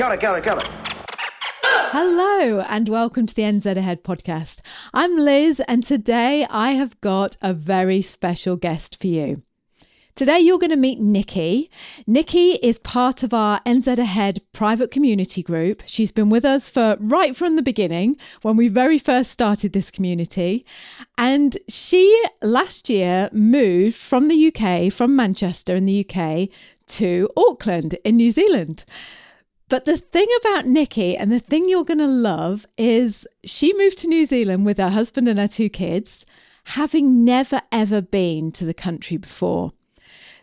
[0.00, 0.70] Got it, got it, got it.
[1.92, 4.62] Hello, and welcome to the NZ Ahead podcast.
[4.94, 9.42] I'm Liz, and today I have got a very special guest for you.
[10.14, 11.70] Today, you're going to meet Nicki.
[12.06, 15.82] Nicki is part of our NZ Ahead private community group.
[15.84, 19.90] She's been with us for right from the beginning when we very first started this
[19.90, 20.64] community.
[21.18, 26.48] And she last year moved from the UK, from Manchester in the UK,
[26.86, 28.86] to Auckland in New Zealand.
[29.70, 33.98] But the thing about Nicki and the thing you're going to love is she moved
[33.98, 36.26] to New Zealand with her husband and her two kids,
[36.64, 39.70] having never ever been to the country before.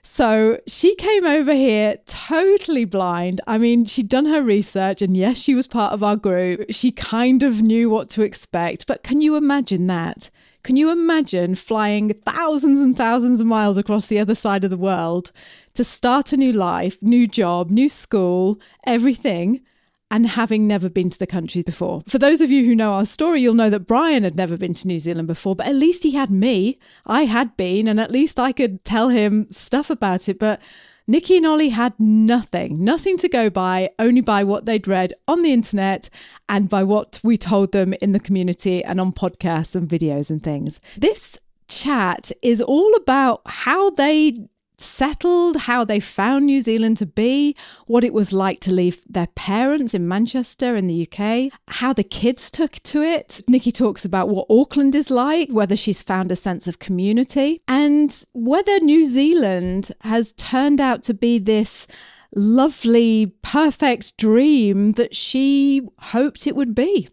[0.01, 3.41] So she came over here totally blind.
[3.45, 6.67] I mean, she'd done her research, and yes, she was part of our group.
[6.69, 8.87] She kind of knew what to expect.
[8.87, 10.29] But can you imagine that?
[10.67, 14.75] Can you imagine flying thousands and thousands of miles across the other side of the
[14.75, 15.31] world
[15.75, 19.61] to start a new life, new job, new school, everything?
[20.09, 22.01] and having never been to the country before.
[22.07, 24.73] For those of you who know our story, you'll know that Brian had never been
[24.75, 26.77] to New Zealand before, but at least he had me.
[27.05, 30.39] I had been, and at least I could tell him stuff about it.
[30.39, 30.61] But
[31.09, 35.41] Nicki and Ollie had nothing, nothing to go by, only by what they'd read on
[35.41, 36.09] the internet
[36.49, 40.43] and by what we told them in the community and on podcasts and videos and
[40.43, 40.81] things.
[40.97, 44.33] This chat is all about how they
[44.77, 49.27] settled, how they found New Zealand to be, what it was like to leave their
[49.27, 53.41] parents in Manchester in the UK, how the kids took to it.
[53.47, 58.23] Nicki talks about what Auckland is like, whether she's found a sense of community, and
[58.33, 61.87] whether New Zealand has turned out to be this
[62.35, 67.07] lovely, perfect dream that she hoped it would be.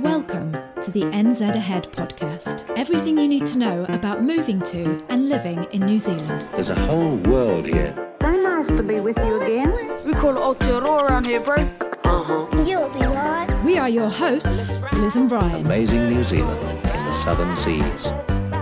[0.01, 2.69] Welcome to the NZ Ahead podcast.
[2.77, 6.49] Everything you need to know about moving to and living in New Zealand.
[6.53, 7.95] There's a whole world here.
[8.21, 10.01] So nice to be with you again.
[10.05, 11.55] We call it Aotearoa around here, bro.
[11.55, 12.49] Uh-huh.
[12.65, 13.47] You'll be right.
[13.65, 15.65] We are your hosts, Liz and Brian.
[15.65, 17.85] Amazing New Zealand southern seas.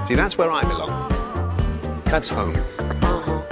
[0.06, 1.08] See, that's where I belong.
[2.04, 2.54] That's home.
[2.78, 3.42] Uh-huh.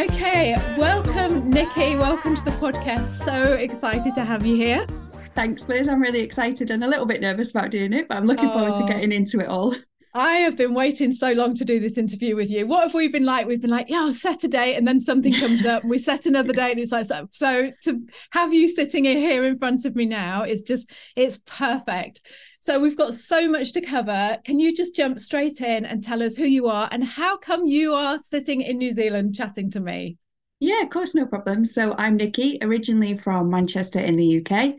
[0.00, 1.94] Okay, welcome, Nicki.
[1.96, 3.04] Welcome to the podcast.
[3.22, 4.86] So excited to have you here.
[5.34, 5.88] Thanks, Liz.
[5.88, 8.52] I'm really excited and a little bit nervous about doing it, but I'm looking oh.
[8.52, 8.86] forward to oh.
[8.86, 9.74] getting into it all.
[10.16, 12.68] I have been waiting so long to do this interview with you.
[12.68, 13.48] What have we been like?
[13.48, 16.52] We've been like, yeah, set a date, and then something comes up, we set another
[16.52, 17.26] date, and it's like so.
[17.32, 18.00] So to
[18.30, 22.22] have you sitting here in front of me now is just it's perfect.
[22.60, 24.38] So we've got so much to cover.
[24.44, 27.64] Can you just jump straight in and tell us who you are and how come
[27.64, 30.16] you are sitting in New Zealand chatting to me?
[30.60, 31.64] Yeah, of course, no problem.
[31.64, 34.76] So I'm Nicki, originally from Manchester in the UK.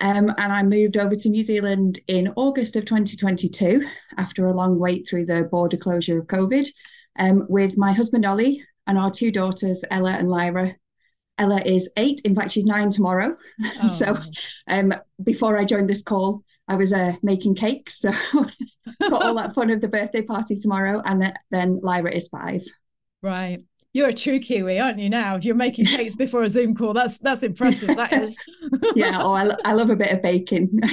[0.00, 3.86] Um, and I moved over to New Zealand in August of 2022
[4.16, 6.68] after a long wait through the border closure of COVID
[7.18, 10.74] um, with my husband Ollie and our two daughters, Ella and Lyra.
[11.38, 13.36] Ella is eight, in fact, she's nine tomorrow.
[13.82, 13.86] Oh.
[13.86, 14.18] so
[14.68, 14.92] um,
[15.22, 17.98] before I joined this call, I was uh, making cakes.
[17.98, 18.12] So
[19.00, 21.02] got all that fun of the birthday party tomorrow.
[21.04, 22.62] And then Lyra is five.
[23.22, 23.60] Right.
[23.92, 25.08] You're a true Kiwi, aren't you?
[25.08, 26.92] Now you're making cakes before a Zoom call.
[26.92, 27.96] That's that's impressive.
[27.96, 28.38] That is.
[28.94, 29.18] yeah.
[29.20, 30.80] Oh, I, I love a bit of baking.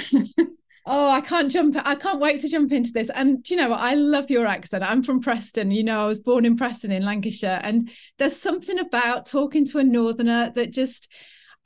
[0.90, 1.76] Oh, I can't jump.
[1.84, 3.10] I can't wait to jump into this.
[3.10, 3.74] And you know?
[3.74, 4.86] I love your accent.
[4.86, 5.70] I'm from Preston.
[5.70, 7.60] You know, I was born in Preston in Lancashire.
[7.62, 11.12] And there's something about talking to a northerner that just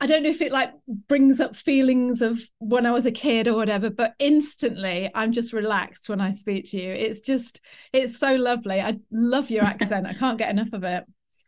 [0.00, 0.72] I don't know if it like
[1.06, 5.52] brings up feelings of when I was a kid or whatever, but instantly I'm just
[5.52, 6.90] relaxed when I speak to you.
[6.90, 7.60] It's just,
[7.92, 8.80] it's so lovely.
[8.80, 10.08] I love your accent.
[10.08, 11.04] I can't get enough of it.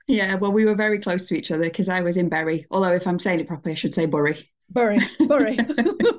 [0.06, 2.66] Yeah, well, we were very close to each other because I was in Bury.
[2.70, 4.50] Although, if I'm saying it properly, I should say Bury.
[4.70, 4.98] Bury,
[5.28, 5.58] Bury.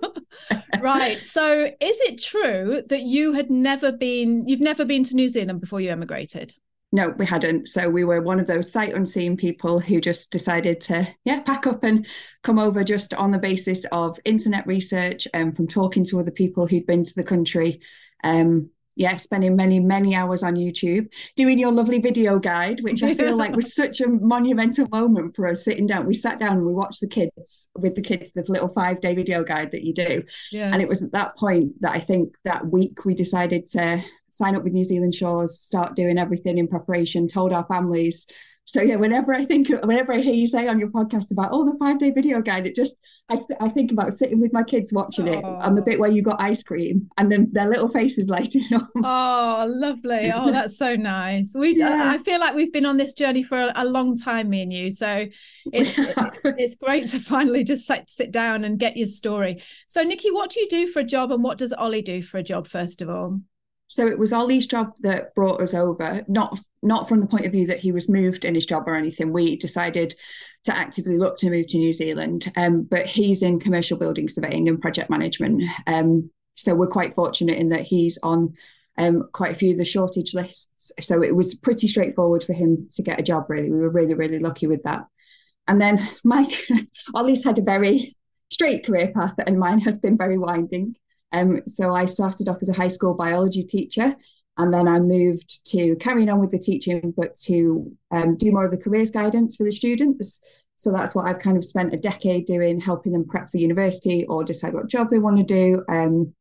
[0.82, 1.24] right.
[1.24, 5.62] So, is it true that you had never been, you've never been to New Zealand
[5.62, 6.54] before you emigrated?
[6.92, 7.68] No, we hadn't.
[7.68, 11.68] So we were one of those sight unseen people who just decided to, yeah, pack
[11.68, 12.08] up and
[12.42, 16.68] come over just on the basis of internet research and from talking to other people
[16.68, 17.82] who'd been to the country.
[18.24, 23.13] Um, yeah, spending many, many hours on YouTube doing your lovely video guide, which I
[23.13, 26.06] feel like was such a monumental moment for us sitting down.
[26.06, 29.13] We sat down and we watched the kids with the kids, the little five day
[29.13, 30.24] video guide that you do.
[30.51, 30.71] Yeah.
[30.71, 34.56] And it was at that point that I think that week we decided to sign
[34.56, 38.27] up with New Zealand Shores, start doing everything in preparation, told our families.
[38.67, 41.65] So yeah, whenever I think, whenever I hear you say on your podcast about oh
[41.65, 42.95] the five day video guide, it just
[43.29, 46.23] I, I think about sitting with my kids watching it on the bit where you
[46.23, 48.89] got ice cream and then their little faces lighting up.
[49.03, 50.31] Oh, lovely!
[50.33, 51.56] Oh, that's so nice.
[51.57, 52.12] We yeah.
[52.12, 54.73] I feel like we've been on this journey for a, a long time, me and
[54.73, 54.89] you.
[54.89, 55.27] So
[55.71, 56.00] it's
[56.44, 59.62] it's great to finally just sit, sit down and get your story.
[59.88, 62.39] So Nicki, what do you do for a job, and what does Ollie do for
[62.39, 62.67] a job?
[62.67, 63.41] First of all.
[63.88, 67.52] So it was Ollie's job that brought us over, not not from the point of
[67.52, 69.32] view that he was moved in his job or anything.
[69.32, 70.16] We decided
[70.64, 74.68] to actively look to move to New Zealand, um, but he's in commercial building surveying
[74.68, 75.64] and project management.
[75.86, 78.56] Um, so we're quite fortunate in that he's on
[78.98, 80.92] um, quite a few of the shortage lists.
[81.00, 83.46] So it was pretty straightforward for him to get a job.
[83.50, 85.06] Really, we were really really lucky with that.
[85.68, 86.68] And then Mike,
[87.14, 88.18] Ollie's had a very
[88.50, 90.96] straight career path, and mine has been very winding.
[91.36, 94.16] Um, so I started off as a high school biology teacher,
[94.58, 98.64] and then I moved to carrying on with the teaching, but to um, do more
[98.64, 100.42] of the careers guidance for the students.
[100.78, 104.26] So that's what I've kind of spent a decade doing, helping them prep for university
[104.28, 105.84] or decide what job they want to do.
[105.90, 106.34] Um,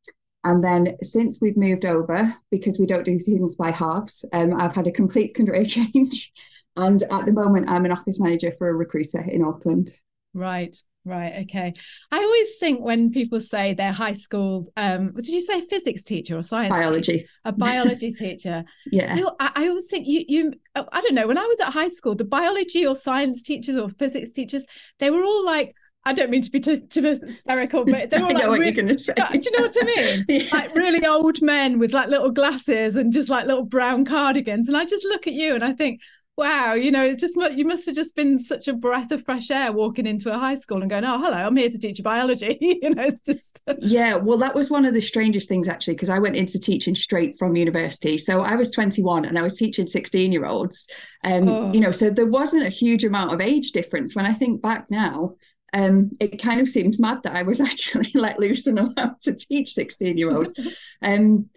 [0.45, 4.75] and then since we've moved over, because we don't do things by halves, um, I've
[4.75, 6.33] had a complete career change.
[6.77, 9.93] And at the moment, I'm an office manager for a recruiter in Auckland.
[10.35, 10.77] Right.
[11.07, 11.43] Right.
[11.43, 11.75] Okay.
[12.11, 16.39] I always think when people say they're high school, um, did you say physics teacher
[16.39, 16.71] or science?
[16.71, 17.19] Biology.
[17.19, 17.29] Teacher?
[17.45, 18.65] A biology teacher.
[18.91, 19.15] yeah.
[19.15, 21.75] You know, I, I, always think you, you, I don't know, when I was at
[21.75, 24.65] high school, the biology or science teachers or physics teachers,
[24.99, 25.75] they were all like,
[26.07, 28.83] I don't mean to be too, too hysterical, but they're all like, what really, do
[28.83, 30.25] you know what I mean?
[30.29, 30.45] yeah.
[30.53, 34.69] Like really old men with like little glasses and just like little brown cardigans.
[34.69, 36.01] And I just look at you and I think,
[36.37, 39.51] wow, you know, it's just you must have just been such a breath of fresh
[39.51, 42.05] air walking into a high school and going, oh, hello, I'm here to teach you
[42.05, 42.59] biology.
[42.61, 44.17] you know, it's just yeah.
[44.17, 47.39] Well, that was one of the strangest things actually, because I went into teaching straight
[47.39, 48.19] from university.
[48.19, 50.89] So I was 21 and I was teaching 16 year olds,
[51.23, 51.73] and um, oh.
[51.73, 54.15] you know, so there wasn't a huge amount of age difference.
[54.15, 55.35] When I think back now.
[55.73, 59.35] Um, it kind of seems mad that I was actually let loose and allowed to
[59.35, 60.55] teach 16 year olds.
[61.03, 61.51] um,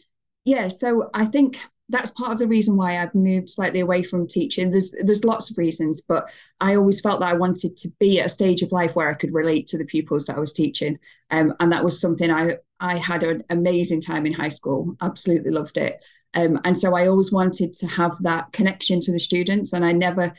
[0.43, 1.59] yeah, so I think
[1.89, 4.71] that's part of the reason why I've moved slightly away from teaching.
[4.71, 6.29] There's there's lots of reasons, but
[6.59, 9.13] I always felt that I wanted to be at a stage of life where I
[9.13, 10.99] could relate to the pupils that I was teaching,
[11.31, 14.95] um, and that was something I I had an amazing time in high school.
[15.01, 16.03] Absolutely loved it,
[16.33, 19.91] um, and so I always wanted to have that connection to the students, and I
[19.93, 20.33] never.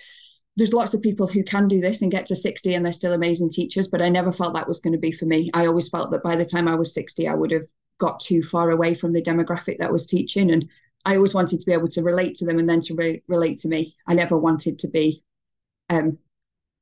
[0.57, 3.12] There's lots of people who can do this and get to 60 and they're still
[3.12, 5.52] amazing teachers, but I never felt that was going to be for me.
[5.55, 7.62] I always felt that by the time I was 60, I would have
[7.99, 10.69] got too far away from the demographic that was teaching and
[11.05, 13.59] I always wanted to be able to relate to them and then to re- relate
[13.59, 13.97] to me.
[14.07, 15.23] I never wanted to be
[15.88, 16.19] um,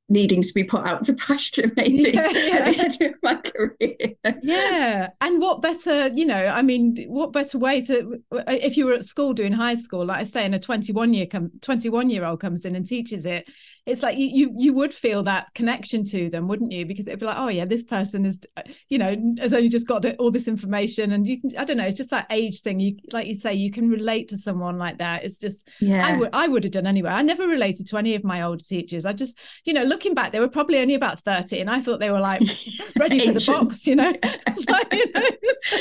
[0.09, 2.55] needing to be put out to pasture maybe yeah, yeah.
[2.55, 4.37] at the end of my career.
[4.43, 5.09] Yeah.
[5.21, 8.93] And what better, you know, I mean, what better way to uh, if you were
[8.93, 12.25] at school doing high school, like I say, and a 21 year come 21 year
[12.25, 13.49] old comes in and teaches it,
[13.87, 16.85] it's like you, you you would feel that connection to them, wouldn't you?
[16.85, 19.87] Because it'd be like, oh yeah, this person is, uh, you know, has only just
[19.87, 22.81] got all this information, and you can, I don't know, it's just that age thing.
[22.81, 25.23] You like you say, you can relate to someone like that.
[25.23, 27.11] It's just, yeah, I would I would have done anyway.
[27.11, 29.05] I never related to any of my older teachers.
[29.05, 31.59] I just, you know, look looking back, they were probably only about 30.
[31.59, 32.41] And I thought they were like
[32.99, 34.13] ready for the box, you know?
[34.51, 35.29] So, you know.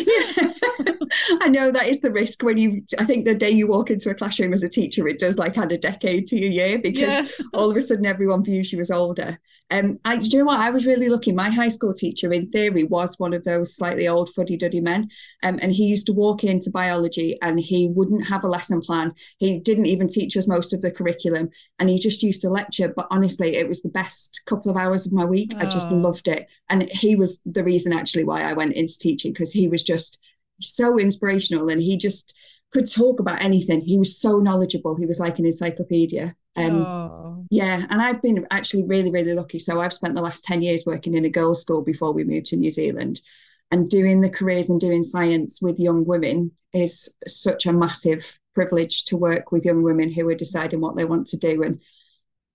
[0.06, 0.94] yeah.
[1.42, 4.08] I know that is the risk when you, I think the day you walk into
[4.11, 7.00] a classroom as a teacher, it does like add a decade to your year because
[7.02, 7.26] Yeah.
[7.52, 9.38] all of a sudden everyone views you as older.
[9.70, 10.61] Um, I, do you know what?
[10.61, 11.32] I was really lucky.
[11.32, 15.11] My high school teacher, in theory, was one of those slightly old fuddy duddy men.
[15.42, 19.12] Um, and he used to walk into biology and he wouldn't have a lesson plan.
[19.38, 22.92] He didn't even teach us most of the curriculum and he just used to lecture.
[22.94, 25.56] But honestly, it was the best couple of hours of my week.
[25.58, 25.96] I just Oh.
[25.96, 26.46] loved it.
[26.68, 30.23] And he was the reason actually why I went into teaching because he was just
[30.61, 32.38] so inspirational and he just
[32.76, 33.80] could talk about anything.
[33.80, 34.97] He was so knowledgeable.
[34.97, 36.37] He was like an encyclopedia.
[36.59, 39.59] Um, yeah, and I've been actually really, really lucky.
[39.59, 42.47] So I've spent the last 10 years working in a girls' school before we moved
[42.47, 43.23] to New Zealand.
[43.71, 49.04] And doing the careers and doing science with young women is such a massive privilege
[49.06, 51.80] to work with young women who are deciding what they want to do and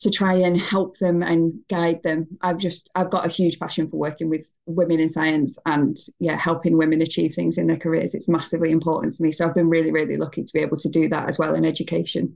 [0.01, 2.27] to try and help them and guide them.
[2.41, 6.37] I've just I've got a huge passion for working with women in science and yeah,
[6.37, 8.15] helping women achieve things in their careers.
[8.15, 9.31] It's massively important to me.
[9.31, 11.65] So I've been really, really lucky to be able to do that as well in
[11.65, 12.35] education.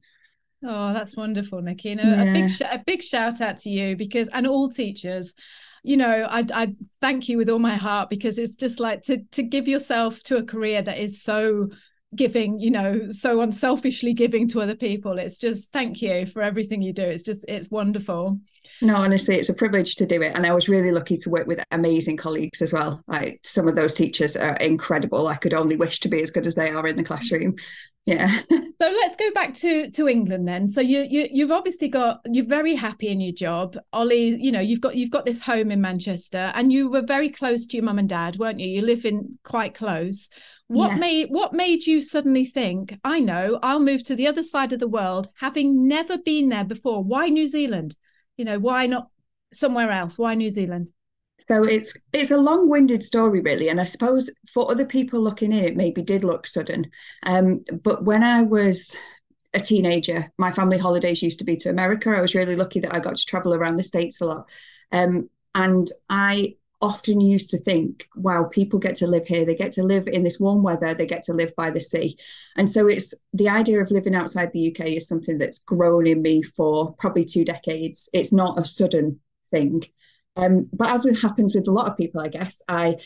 [0.63, 1.89] Oh, that's wonderful, Nicki.
[1.89, 2.33] You know, a Yeah.
[2.33, 5.35] big sh- a big shout out to you because and all teachers.
[5.83, 9.23] You know, I I thank you with all my heart because it's just like to
[9.33, 11.69] to give yourself to a career that is so
[12.15, 15.17] giving, you know, so unselfishly giving to other people.
[15.19, 17.03] It's just thank you for everything you do.
[17.03, 18.39] It's just it's wonderful.
[18.81, 20.33] No, honestly, it's a privilege to do it.
[20.35, 23.01] And I was really lucky to work with amazing colleagues as well.
[23.07, 25.27] Like some of those teachers are incredible.
[25.27, 27.55] I could only wish to be as good as they are in the classroom.
[28.05, 28.29] Yeah.
[28.81, 30.67] So let's go back to to England then.
[30.67, 33.77] So you you you've obviously got you're very happy in your job.
[33.93, 37.29] Ollie, you know, you've got you've got this home in Manchester and you were very
[37.29, 38.67] close to your mum and dad, weren't you?
[38.67, 40.29] You live in quite close.
[40.67, 40.97] What Yeah.
[40.97, 44.79] made what made you suddenly think, I know, I'll move to the other side of
[44.79, 47.03] the world having never been there before.
[47.03, 47.97] Why New Zealand?
[48.37, 49.09] You know, why not
[49.53, 50.17] somewhere else?
[50.17, 50.91] Why New Zealand?
[51.47, 55.63] So it's it's a long-winded story, really, and I suppose for other people looking in,
[55.63, 56.89] it maybe did look sudden.
[57.23, 58.95] Um, but when I was
[59.53, 62.09] a teenager, my family holidays used to be to America.
[62.09, 64.49] I was really lucky that I got to travel around the States a lot.
[64.91, 66.55] Um, and I
[66.85, 69.43] often used to think, wow, people get to live here.
[69.43, 70.93] They get to live in this warm weather.
[70.93, 72.15] They get to live by the sea.
[72.57, 76.21] And so it's the idea of living outside the UK is something that's grown in
[76.21, 78.07] me for probably two decades.
[78.13, 79.83] It's not a sudden thing.
[80.35, 82.97] Um, but as it happens with a lot of people, I guess, I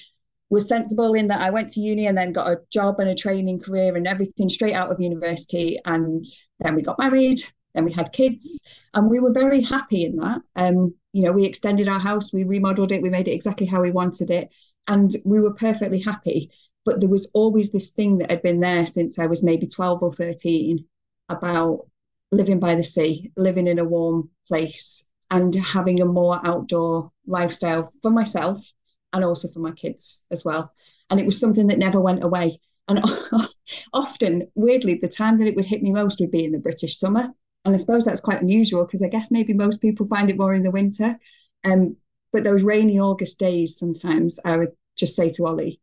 [0.50, 3.16] was sensible in that I went to uni and then got a job and a
[3.16, 5.80] training career and everything straight out of university.
[5.86, 6.26] And
[6.60, 7.42] then we got married,
[7.74, 10.42] then we had kids, and we were very happy in that.
[10.56, 13.82] Um, you know, we extended our house, we remodeled it, we made it exactly how
[13.82, 14.50] we wanted it,
[14.88, 16.52] and we were perfectly happy.
[16.86, 20.02] But there was always this thing that had been there since I was maybe 12
[20.02, 20.86] or 13
[21.30, 21.88] about
[22.32, 27.90] living by the sea, living in a warm place, and having a more outdoor lifestyle
[28.02, 28.74] for myself
[29.14, 30.74] and also for my kids as well.
[31.10, 32.60] And it was something that never went away.
[32.88, 33.02] And
[33.94, 36.98] often, weirdly, the time that it would hit me most would be in the British
[36.98, 37.30] summer.
[37.70, 40.56] And I suppose that's quite unusual because I guess maybe most people find it more
[40.56, 41.20] in the winter.
[41.64, 41.98] Um,
[42.32, 45.80] but those rainy August days, sometimes I would just say to Ollie,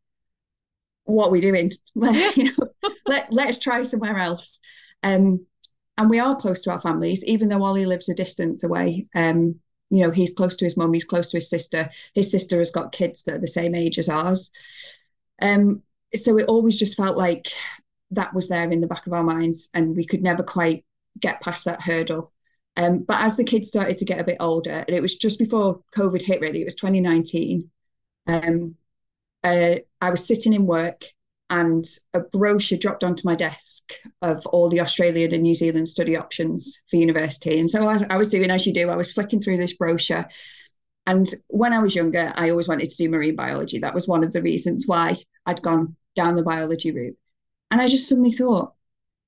[1.04, 1.72] "What are we doing?
[1.94, 4.58] Let, you know, let let's try somewhere else."
[5.04, 5.46] Um,
[5.96, 9.06] and we are close to our families, even though Ollie lives a distance away.
[9.14, 11.88] Um, you know, he's close to his mum, he's close to his sister.
[12.14, 14.50] His sister has got kids that are the same age as ours.
[15.40, 15.82] Um,
[16.16, 17.46] so it always just felt like
[18.10, 20.84] that was there in the back of our minds, and we could never quite
[21.20, 22.32] get past that hurdle.
[22.76, 25.38] Um, but as the kids started to get a bit older, and it was just
[25.38, 27.70] before COVID hit, really, it was 2019.
[28.26, 28.74] Um,
[29.42, 31.04] uh, I was sitting in work
[31.48, 36.16] and a brochure dropped onto my desk of all the Australian and New Zealand study
[36.16, 37.60] options for university.
[37.60, 40.26] And so I, I was doing as you do, I was flicking through this brochure.
[41.06, 43.78] And when I was younger, I always wanted to do marine biology.
[43.78, 47.16] That was one of the reasons why I'd gone down the biology route.
[47.70, 48.74] And I just suddenly thought,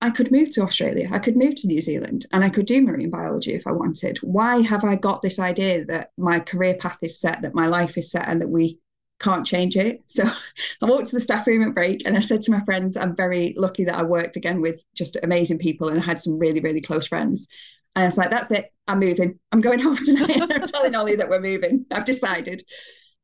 [0.00, 2.82] I could move to Australia, I could move to New Zealand, and I could do
[2.82, 4.18] marine biology if I wanted.
[4.18, 7.98] Why have I got this idea that my career path is set, that my life
[7.98, 8.78] is set, and that we
[9.18, 10.04] can't change it?
[10.06, 10.24] So
[10.82, 13.16] I walked to the staff room at break and I said to my friends, I'm
[13.16, 16.60] very lucky that I worked again with just amazing people and I had some really,
[16.60, 17.48] really close friends.
[17.96, 19.40] And I was like, that's it, I'm moving.
[19.50, 20.40] I'm going home tonight.
[20.40, 21.86] I'm telling Ollie that we're moving.
[21.90, 22.62] I've decided.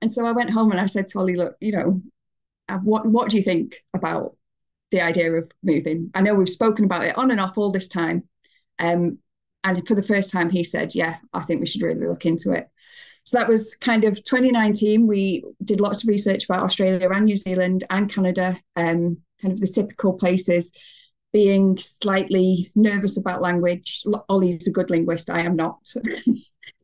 [0.02, 2.02] And so I went home and I said to Ollie, look, you know,
[2.68, 4.36] uh, what what do you think about
[4.94, 6.10] the idea of moving?
[6.14, 8.24] I know we've spoken about it on and off all this time.
[8.78, 9.18] Um,
[9.64, 12.52] and for the first time, he said, yeah, I think we should really look into
[12.52, 12.68] it.
[13.24, 15.06] So that was kind of 2019.
[15.06, 19.60] We did lots of research about Australia and New Zealand and Canada, um, kind of
[19.60, 20.72] the typical places.
[21.32, 24.04] Being slightly nervous about language.
[24.28, 25.30] Ollie's a good linguist.
[25.30, 25.92] I am not.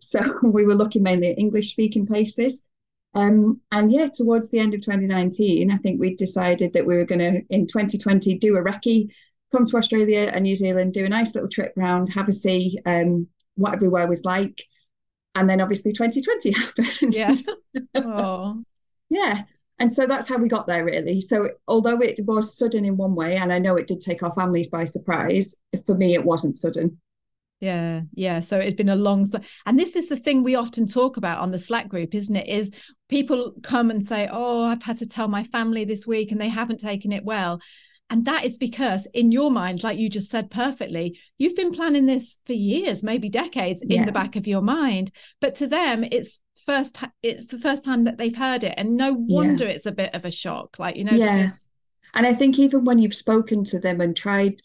[0.02, 2.66] So we were looking mainly at English speaking places.
[3.14, 7.04] Um, and yeah, towards the end of 2019, I think we decided that we were
[7.04, 9.10] going to, in 2020, do a recce,
[9.50, 12.78] come to Australia and New Zealand, do a nice little trip round, have a see
[12.86, 13.26] um,
[13.56, 14.64] what everywhere was like.
[15.34, 17.14] And then obviously 2020 happened.
[17.14, 17.36] Yeah.
[17.96, 18.62] oh.
[19.10, 19.42] yeah.
[19.80, 21.22] And so that's how we got there, really.
[21.22, 24.32] So, although it was sudden in one way, and I know it did take our
[24.34, 27.00] families by surprise, for me, it wasn't sudden.
[27.60, 28.40] Yeah, yeah.
[28.40, 29.26] So it's been a long,
[29.66, 32.48] and this is the thing we often talk about on the Slack group, isn't it?
[32.48, 32.72] Is
[33.08, 36.48] people come and say, "Oh, I've had to tell my family this week, and they
[36.48, 37.60] haven't taken it well,"
[38.08, 42.06] and that is because in your mind, like you just said perfectly, you've been planning
[42.06, 44.00] this for years, maybe decades, yeah.
[44.00, 45.10] in the back of your mind.
[45.40, 49.12] But to them, it's first, it's the first time that they've heard it, and no
[49.12, 49.72] wonder yeah.
[49.72, 50.78] it's a bit of a shock.
[50.78, 51.42] Like you know, yeah.
[51.42, 51.68] Because...
[52.14, 54.62] And I think even when you've spoken to them and tried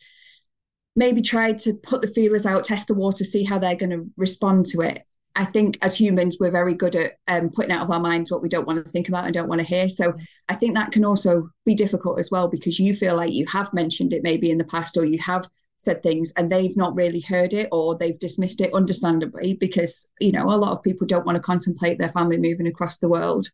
[0.96, 4.10] maybe try to put the feelers out, test the water, see how they're going to
[4.18, 5.06] respond to it.
[5.38, 8.42] I think as humans, we're very good at um, putting out of our minds what
[8.42, 9.90] we don't want to think about and don't want to hear.
[9.90, 10.14] So
[10.48, 13.74] I think that can also be difficult as well because you feel like you have
[13.74, 17.20] mentioned it maybe in the past or you have said things and they've not really
[17.20, 21.25] heard it or they've dismissed it understandably because you know a lot of people don't
[21.25, 23.50] want to contemplate their family moving across the world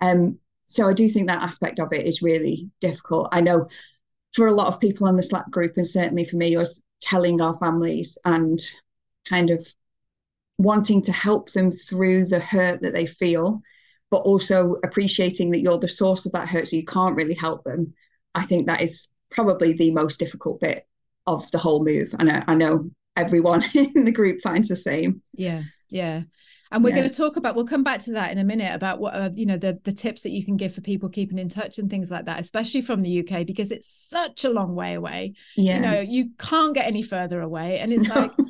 [0.00, 3.66] um so i do think that aspect of it is really difficult i know
[4.34, 7.40] for a lot of people on the Slack group, and certainly for me, us telling
[7.40, 8.60] our families and
[9.28, 9.66] kind of
[10.58, 13.62] wanting to help them through the hurt that they feel,
[14.10, 17.64] but also appreciating that you're the source of that hurt, so you can't really help
[17.64, 17.94] them.
[18.34, 20.86] I think that is probably the most difficult bit
[21.26, 22.14] of the whole move.
[22.18, 25.22] And I, I know everyone in the group finds the same.
[25.32, 26.22] Yeah, yeah
[26.72, 26.96] and we're yeah.
[26.96, 29.30] going to talk about we'll come back to that in a minute about what uh,
[29.32, 31.90] you know the the tips that you can give for people keeping in touch and
[31.90, 35.76] things like that especially from the UK because it's such a long way away yeah.
[35.76, 38.30] you know you can't get any further away and it's like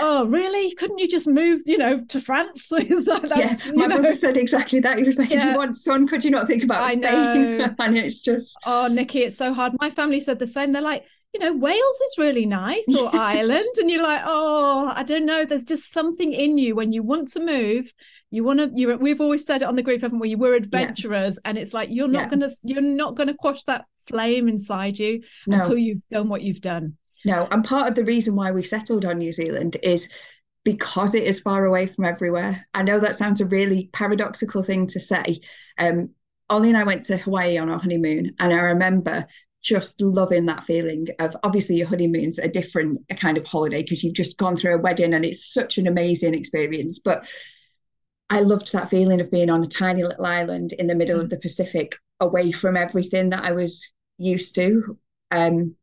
[0.00, 4.00] oh really couldn't you just move you know to france like yeah my know.
[4.00, 5.38] brother said exactly that he was like yeah.
[5.38, 7.02] if you want son could you not think about I Spain
[7.58, 7.74] know.
[7.78, 11.04] and it's just oh nicki it's so hard my family said the same they're like
[11.36, 13.68] you know, Wales is really nice or Ireland.
[13.76, 15.44] And you're like, oh, I don't know.
[15.44, 17.92] There's just something in you when you want to move.
[18.30, 20.34] You want to, you we've always said it on the group, haven't we?
[20.34, 21.34] We're adventurers.
[21.34, 21.50] Yeah.
[21.50, 22.28] And it's like, you're not yeah.
[22.28, 25.58] going to, you're not going to quash that flame inside you no.
[25.58, 26.96] until you've done what you've done.
[27.26, 27.46] No.
[27.50, 30.08] And part of the reason why we settled on New Zealand is
[30.64, 32.66] because it is far away from everywhere.
[32.72, 35.40] I know that sounds a really paradoxical thing to say.
[35.76, 36.10] Um,
[36.48, 39.26] Ollie and I went to Hawaii on our honeymoon, and I remember
[39.66, 44.04] just loving that feeling of obviously your honeymoon's a different a kind of holiday because
[44.04, 47.00] you've just gone through a wedding and it's such an amazing experience.
[47.00, 47.28] But
[48.30, 51.22] I loved that feeling of being on a tiny little island in the middle mm.
[51.24, 54.96] of the Pacific, away from everything that I was used to.
[55.32, 55.74] Um,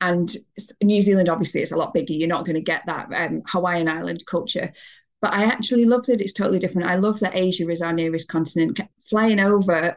[0.00, 0.32] and
[0.80, 2.12] New Zealand obviously is a lot bigger.
[2.12, 4.72] You're not going to get that um, Hawaiian island culture.
[5.20, 6.88] But I actually love that it's totally different.
[6.88, 8.80] I love that Asia is our nearest continent.
[9.08, 9.96] Flying over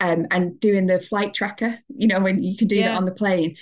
[0.00, 2.88] um, and doing the flight tracker, you know, when you can do yeah.
[2.88, 3.56] that on the plane.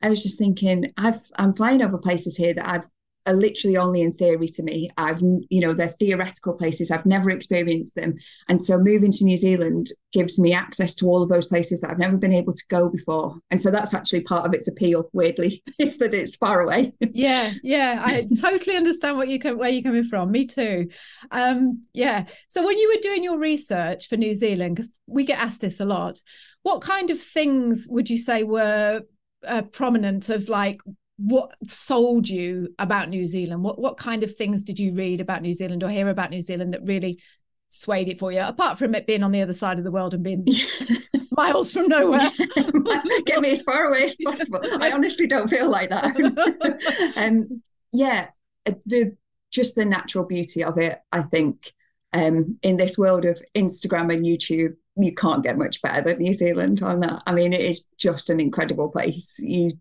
[0.00, 2.88] I was just thinking, I've I'm flying over places here that I've
[3.26, 4.90] are literally only in theory to me.
[4.96, 6.90] I've you know they're theoretical places.
[6.90, 8.14] I've never experienced them,
[8.48, 11.90] and so moving to New Zealand gives me access to all of those places that
[11.90, 13.36] I've never been able to go before.
[13.50, 15.08] And so that's actually part of its appeal.
[15.12, 16.92] Weirdly, is that it's far away.
[17.00, 20.30] yeah, yeah, I totally understand what you come where you're coming from.
[20.30, 20.88] Me too.
[21.30, 22.24] Um, yeah.
[22.48, 25.80] So when you were doing your research for New Zealand, because we get asked this
[25.80, 26.20] a lot,
[26.62, 29.02] what kind of things would you say were
[29.46, 30.80] uh, prominent of like
[31.16, 33.62] what sold you about New Zealand?
[33.62, 36.42] What what kind of things did you read about New Zealand or hear about New
[36.42, 37.20] Zealand that really
[37.68, 38.40] swayed it for you?
[38.40, 40.46] Apart from it being on the other side of the world and being
[41.32, 42.30] miles from nowhere,
[43.26, 44.60] get me as far away as possible.
[44.80, 47.12] I honestly don't feel like that.
[47.16, 48.28] um, yeah,
[48.66, 49.16] uh, the
[49.50, 50.98] just the natural beauty of it.
[51.12, 51.72] I think
[52.12, 56.34] um, in this world of Instagram and YouTube, you can't get much better than New
[56.34, 57.22] Zealand on that.
[57.26, 59.38] I mean, it is just an incredible place.
[59.38, 59.72] You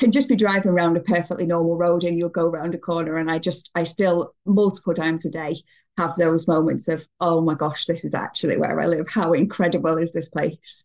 [0.00, 3.18] can just be driving around a perfectly normal road and you'll go around a corner.
[3.18, 5.62] And i just i still multiple times a day
[5.98, 9.08] have those moments of oh my gosh this is actually where i live.
[9.08, 10.84] How incredible is this place?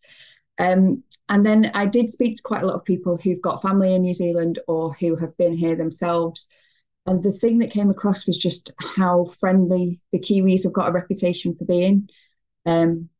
[0.58, 3.94] Um, and then i did speak to quite a lot of people who've got family
[3.94, 6.48] in new zealand or who have been here themselves.
[7.06, 10.92] And the thing that came across was just how friendly the kiwis have got a
[10.92, 12.08] reputation for being.
[12.66, 13.10] Um,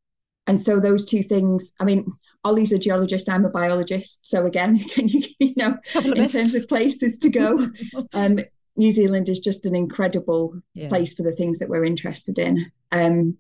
[0.47, 2.07] and so those two things i mean
[2.47, 4.25] Ollie's a geologist, I'm a biologist.
[4.25, 7.69] So again, can you, you know, in terms of places to go,
[8.13, 8.39] um,
[8.77, 10.89] New Zealand is just an incredible yeah.
[10.89, 12.71] place for the things that we're interested in.
[12.93, 13.37] Um,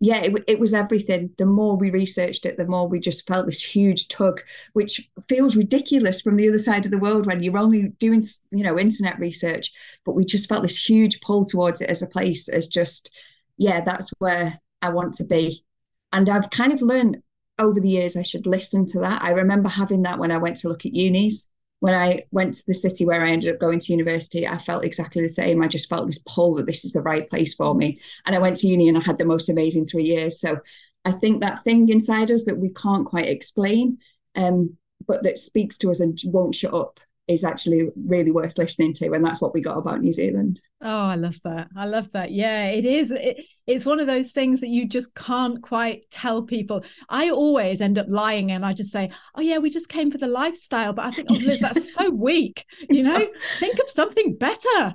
[0.00, 1.30] yeah, it, it was everything.
[1.36, 4.40] The more we researched it, the more we just felt this huge tug,
[4.72, 8.62] which feels ridiculous from the other side of the world when you're only doing, you
[8.62, 9.72] know, internet research.
[10.04, 13.14] But we just felt this huge pull towards it as a place, as just,
[13.58, 15.64] yeah, that's where I want to be.
[16.12, 17.22] And I've kind of learned
[17.58, 19.22] over the years I should listen to that.
[19.22, 21.48] I remember having that when I went to look at unis
[21.80, 24.84] when I went to the city where I ended up going to university, I felt
[24.84, 25.62] exactly the same.
[25.62, 28.00] I just felt this pull that this is the right place for me.
[28.24, 30.40] And I went to uni and I had the most amazing three years.
[30.40, 30.58] So
[31.04, 33.98] I think that thing inside us that we can't quite explain,
[34.36, 38.92] um, but that speaks to us and won't shut up is actually really worth listening
[38.94, 39.12] to.
[39.12, 40.60] And that's what we got about New Zealand.
[40.80, 41.68] Oh, I love that.
[41.76, 42.30] I love that.
[42.30, 43.10] Yeah, it is.
[43.10, 46.84] It, it's one of those things that you just can't quite tell people.
[47.08, 50.18] I always end up lying and I just say, oh, yeah, we just came for
[50.18, 50.92] the lifestyle.
[50.92, 52.64] But I think, oh, Liz, that's so weak.
[52.88, 54.66] You know, think of something better.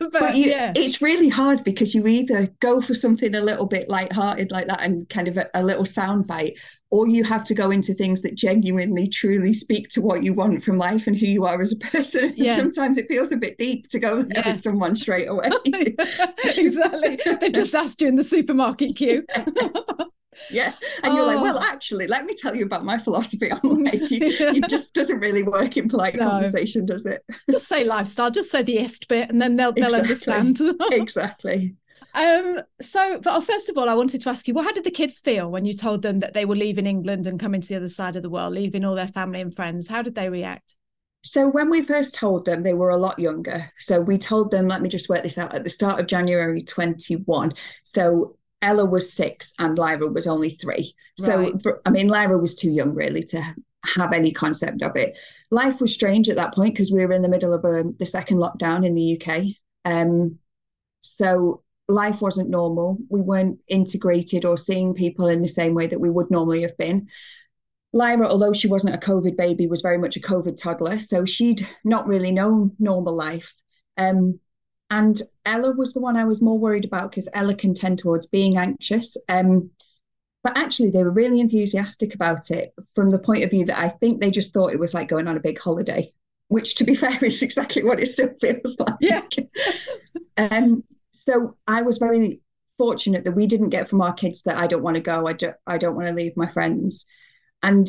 [0.00, 0.72] but, but you, yeah.
[0.74, 4.82] it's really hard because you either go for something a little bit light-hearted like that
[4.82, 6.54] and kind of a, a little soundbite,
[6.90, 10.62] or you have to go into things that genuinely truly speak to what you want
[10.62, 12.56] from life and who you are as a person yeah.
[12.56, 14.52] sometimes it feels a bit deep to go there yeah.
[14.52, 15.48] with someone straight away
[16.44, 19.24] exactly they've just asked you in the supermarket queue
[20.50, 20.72] yeah
[21.02, 21.16] and oh.
[21.16, 21.42] you're like oh.
[21.42, 21.64] well oh.
[21.64, 25.42] actually let me tell you about my philosophy on life you, it just doesn't really
[25.42, 26.28] work in polite no.
[26.28, 29.94] conversation does it just say lifestyle just say the est bit and then they'll, they'll
[29.94, 30.34] exactly.
[30.34, 30.60] understand
[30.92, 31.74] exactly
[32.14, 34.90] um, so, but first of all, I wanted to ask you, well, how did the
[34.90, 37.76] kids feel when you told them that they were leaving England and coming to the
[37.76, 39.88] other side of the world, leaving all their family and friends?
[39.88, 40.76] How did they react?
[41.22, 43.70] So, when we first told them, they were a lot younger.
[43.78, 46.62] So, we told them, let me just work this out, at the start of January
[46.62, 47.52] 21.
[47.82, 50.94] So, Ella was six and Lyra was only three.
[51.20, 51.60] Right.
[51.60, 53.54] So, I mean, Lyra was too young really to
[53.96, 55.18] have any concept of it.
[55.50, 58.06] Life was strange at that point because we were in the middle of um, the
[58.06, 59.44] second lockdown in the UK.
[59.84, 60.38] Um,
[61.00, 62.98] so life wasn't normal.
[63.08, 66.76] We weren't integrated or seeing people in the same way that we would normally have
[66.76, 67.08] been.
[67.94, 70.98] Lyra, although she wasn't a COVID baby, was very much a COVID toddler.
[70.98, 73.54] So she'd not really known normal life.
[73.96, 74.38] Um,
[74.90, 78.26] and Ella was the one I was more worried about because Ella can tend towards
[78.26, 79.16] being anxious.
[79.28, 79.70] Um,
[80.44, 83.88] but actually, they were really enthusiastic about it from the point of view that I
[83.88, 86.12] think they just thought it was like going on a big holiday,
[86.48, 88.94] which, to be fair, is exactly what it still feels like.
[89.00, 89.22] Yeah.
[90.36, 90.84] um,
[91.28, 92.40] so I was very
[92.78, 95.26] fortunate that we didn't get from our kids that I don't want to go.
[95.26, 97.06] I don't, I don't want to leave my friends.
[97.62, 97.86] And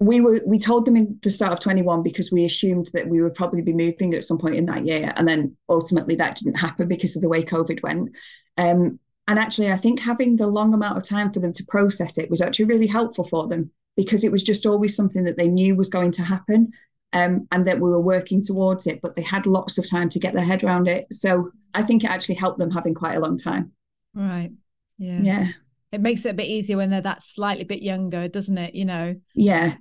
[0.00, 3.22] we were we told them in the start of 21 because we assumed that we
[3.22, 6.58] would probably be moving at some point in that year and then ultimately that didn't
[6.58, 8.10] happen because of the way covid went
[8.58, 12.18] um, and actually i think having the long amount of time for them to process
[12.18, 15.46] it was actually really helpful for them because it was just always something that they
[15.46, 16.72] knew was going to happen
[17.12, 20.18] um, and that we were working towards it, but they had lots of time to
[20.18, 21.06] get their head around it.
[21.12, 23.72] So I think it actually helped them having quite a long time.
[24.14, 24.50] Right.
[24.98, 25.20] Yeah.
[25.20, 25.48] Yeah.
[25.92, 28.74] It makes it a bit easier when they're that slightly bit younger, doesn't it?
[28.74, 29.14] You know?
[29.34, 29.76] Yeah.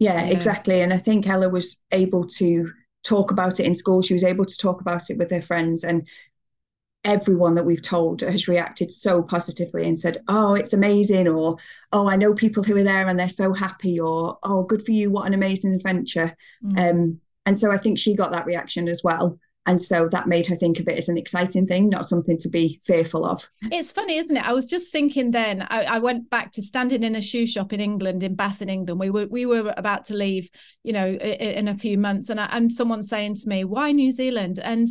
[0.00, 0.30] Yeah, yeah.
[0.30, 0.80] exactly.
[0.80, 2.72] And I think Ella was able to
[3.04, 4.02] talk about it in school.
[4.02, 5.84] She was able to talk about it with her friends.
[5.84, 6.08] And
[7.04, 11.56] everyone that we've told has reacted so positively and said, "Oh, it's amazing," or
[11.92, 14.92] "Oh, I know people who are there and they're so happy," or "Oh, good for
[14.92, 15.10] you!
[15.10, 16.90] What an amazing adventure!" Mm.
[16.90, 19.38] Um, and so I think she got that reaction as well.
[19.66, 22.50] And so that made her think of it as an exciting thing, not something to
[22.50, 23.48] be fearful of.
[23.72, 24.46] It's funny, isn't it?
[24.46, 27.72] I was just thinking then, I, I, went back to standing in a shoe shop
[27.72, 29.00] in England, in Bath in England.
[29.00, 30.50] We were we were about to leave,
[30.82, 33.90] you know, in, in a few months, and I, and someone saying to me, "Why
[33.92, 34.88] New Zealand?" And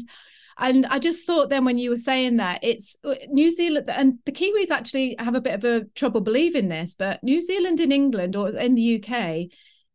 [0.57, 4.19] and I just thought then when you were saying that, it's uh, New Zealand and
[4.25, 7.91] the Kiwis actually have a bit of a trouble believing this, but New Zealand in
[7.91, 9.47] England or in the UK,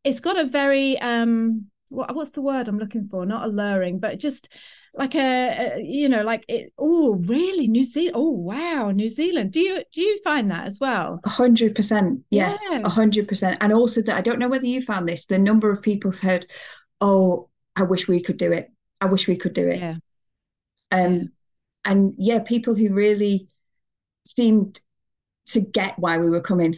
[0.05, 3.25] it's got a very um what, what's the word I'm looking for?
[3.25, 4.49] Not alluring, but just
[4.95, 7.69] like a, a you know like it oh really?
[7.69, 9.53] New zealand oh wow new zealand.
[9.53, 11.21] Do you do you find that as well?
[11.25, 12.57] A hundred percent yeah.
[12.73, 13.59] a hundred percent.
[13.61, 16.47] And also that i don't know whether you found this the number of people said
[17.01, 18.73] oh i wish we could do it.
[19.01, 19.79] I wish we could do it.
[19.79, 19.97] Yeah
[20.91, 21.33] um.
[21.85, 23.49] And yeah, people who really
[24.27, 24.81] seemed
[25.47, 26.77] to get why we were coming.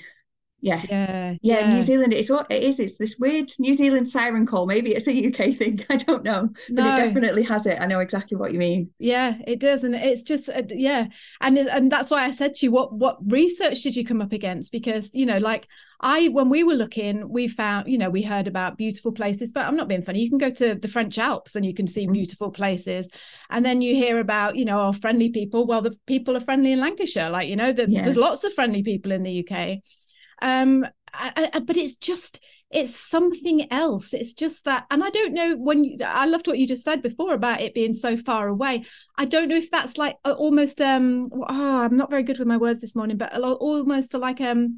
[0.61, 0.83] Yeah.
[0.89, 1.35] yeah.
[1.43, 1.61] Yeah.
[1.61, 1.75] Yeah.
[1.75, 2.79] New Zealand, it's what it is.
[2.79, 4.67] It's this weird New Zealand siren call.
[4.67, 5.85] Maybe it's a UK thing.
[5.91, 6.51] I don't know.
[6.69, 7.81] But it definitely has it.
[7.81, 8.91] I know exactly what you mean.
[8.99, 9.85] Yeah, it does.
[9.85, 11.07] And it's just, uh, yeah.
[11.41, 14.33] And, and that's why I said to you, what, what research did you come up
[14.33, 14.71] against?
[14.71, 15.67] Because, you know, like
[16.01, 19.67] I, when we were looking, we found, you know, we heard about beautiful places, but
[19.67, 20.21] I'm not being funny.
[20.21, 22.15] You can go to the French Alps and you can see mm-hmm.
[22.15, 23.11] beautiful places.
[23.51, 25.67] And then you hear about, you know, our friendly people.
[25.67, 27.29] Well, the people are friendly in Lancashire.
[27.29, 28.03] Like, you know, the, yeah.
[28.03, 29.79] there's lots of friendly people in the UK.
[30.41, 34.15] Um, I, I, but it's just, it's something else.
[34.15, 37.03] It's just that, and I don't know when you, I loved what you just said
[37.03, 38.85] before about it being so far away.
[39.19, 42.57] I don't know if that's like almost um oh I'm not very good with my
[42.57, 44.77] words this morning, but almost like um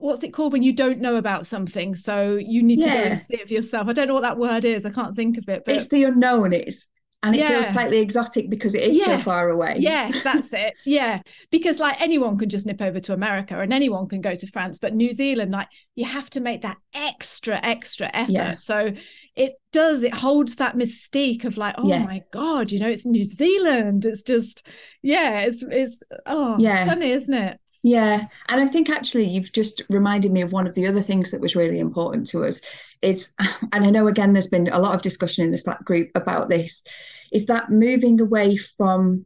[0.00, 2.86] what's it called when you don't know about something so you need yeah.
[2.86, 4.90] to go and see it for yourself i don't know what that word is i
[4.90, 6.88] can't think of it but it's the unknown it's
[7.22, 7.48] and it yeah.
[7.48, 9.06] feels slightly exotic because it is yes.
[9.06, 9.76] so far away.
[9.78, 10.74] Yes, that's it.
[10.86, 14.46] Yeah, because like anyone can just nip over to America and anyone can go to
[14.46, 18.32] France, but New Zealand, like you have to make that extra, extra effort.
[18.32, 18.56] Yeah.
[18.56, 18.94] So
[19.36, 20.02] it does.
[20.02, 22.04] It holds that mystique of like, oh yeah.
[22.04, 24.06] my god, you know, it's New Zealand.
[24.06, 24.66] It's just,
[25.02, 27.60] yeah, it's it's oh, yeah, it's funny, isn't it?
[27.82, 28.26] Yeah.
[28.48, 31.40] And I think actually you've just reminded me of one of the other things that
[31.40, 32.60] was really important to us
[33.00, 33.32] is,
[33.72, 36.50] and I know again, there's been a lot of discussion in the Slack group about
[36.50, 36.84] this,
[37.32, 39.24] is that moving away from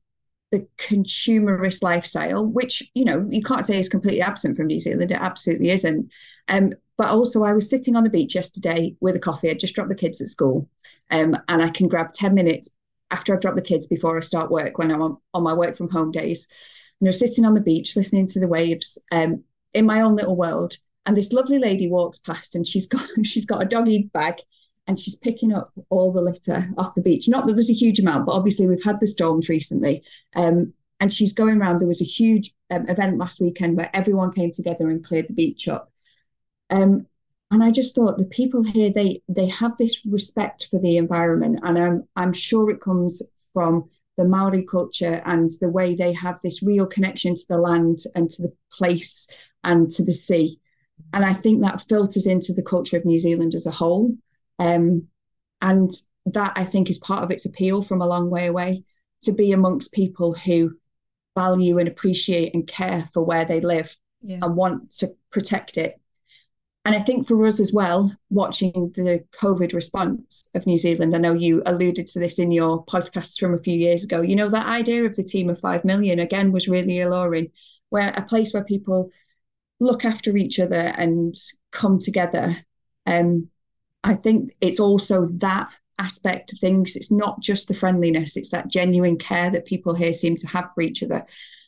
[0.52, 5.10] the consumerist lifestyle, which, you know, you can't say is completely absent from New Zealand.
[5.10, 6.12] It absolutely isn't.
[6.46, 9.50] Um, but also I was sitting on the beach yesterday with a coffee.
[9.50, 10.68] I just dropped the kids at school.
[11.10, 12.76] Um, and I can grab 10 minutes
[13.10, 15.76] after I've dropped the kids before I start work when I'm on, on my work
[15.76, 16.46] from home days
[17.00, 20.36] you know, sitting on the beach, listening to the waves, um, in my own little
[20.36, 20.76] world.
[21.06, 24.36] And this lovely lady walks past, and she's got she's got a doggy bag,
[24.86, 27.28] and she's picking up all the litter off the beach.
[27.28, 30.02] Not that there's a huge amount, but obviously we've had the storms recently.
[30.34, 31.78] Um, and she's going around.
[31.78, 35.34] There was a huge um, event last weekend where everyone came together and cleared the
[35.34, 35.92] beach up.
[36.70, 37.06] Um,
[37.50, 41.60] and I just thought the people here they they have this respect for the environment,
[41.62, 46.40] and I'm I'm sure it comes from the Maori culture and the way they have
[46.40, 49.28] this real connection to the land and to the place
[49.62, 50.60] and to the sea.
[51.12, 54.14] And I think that filters into the culture of New Zealand as a whole.
[54.58, 55.08] Um,
[55.60, 55.90] and
[56.26, 58.84] that I think is part of its appeal from a long way away
[59.22, 60.76] to be amongst people who
[61.34, 64.38] value and appreciate and care for where they live yeah.
[64.42, 66.00] and want to protect it
[66.84, 71.18] and I think for us as well, watching the COVID response of New Zealand, I
[71.18, 74.20] know you alluded to this in your podcast from a few years ago.
[74.20, 77.52] You know, that idea of the team of 5 million again was really alluring,
[77.88, 79.10] where a place where people
[79.80, 81.34] look after each other and
[81.72, 82.54] come together.
[83.06, 83.48] Um,
[84.02, 86.96] I think it's also that aspect of things.
[86.96, 90.70] It's not just the friendliness, it's that genuine care that people here seem to have
[90.74, 91.24] for each other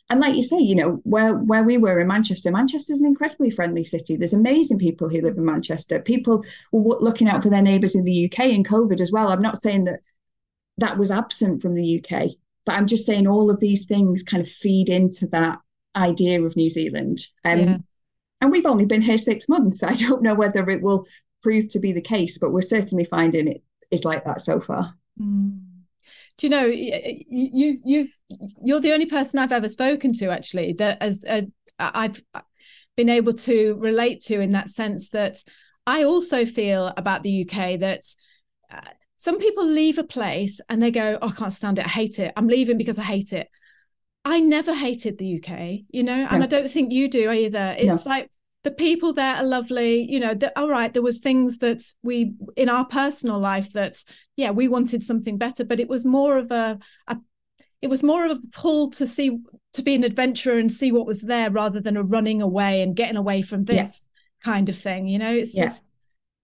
[0.09, 3.49] and like you say, you know, where where we were in Manchester, Manchester's an incredibly
[3.49, 4.15] friendly city.
[4.15, 5.99] There's amazing people who live in Manchester.
[5.99, 9.29] People were looking out for their neighbours in the UK in COVID as well.
[9.29, 9.99] I'm not saying that
[10.77, 12.29] that was absent from the UK,
[12.65, 15.59] but I'm just saying all of these things kind of feed into that
[15.95, 17.27] idea of New Zealand.
[17.43, 17.77] Um, yeah.
[18.39, 19.83] And we've only been here six months.
[19.83, 21.05] I don't know whether it will
[21.41, 24.93] prove to be the case, but we're certainly finding it is like that so far.
[25.19, 25.66] Mm
[26.37, 28.15] do you know you you've
[28.63, 31.47] you're the only person I've ever spoken to actually that as a,
[31.79, 32.21] I've
[32.95, 35.37] been able to relate to in that sense that
[35.85, 38.03] I also feel about the UK that
[38.71, 38.81] uh,
[39.17, 41.85] some people leave a place and they go oh, I can't stand it.
[41.85, 42.33] I hate it.
[42.37, 43.49] I'm leaving because I hate it.
[44.23, 47.75] I never hated the UK you know and I don't think you do either.
[47.77, 48.11] It's no.
[48.11, 48.31] like
[48.63, 52.33] the people there are lovely you know the, all right there was things that we
[52.55, 54.03] in our personal life that
[54.35, 57.17] yeah we wanted something better but it was more of a, a
[57.81, 59.39] it was more of a pull to see
[59.73, 62.95] to be an adventurer and see what was there rather than a running away and
[62.95, 64.51] getting away from this yeah.
[64.51, 65.63] kind of thing you know it's yeah.
[65.63, 65.85] just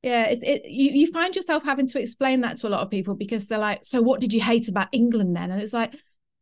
[0.02, 2.91] yeah it's it you, you find yourself having to explain that to a lot of
[2.91, 5.95] people because they're like so what did you hate about england then and it's like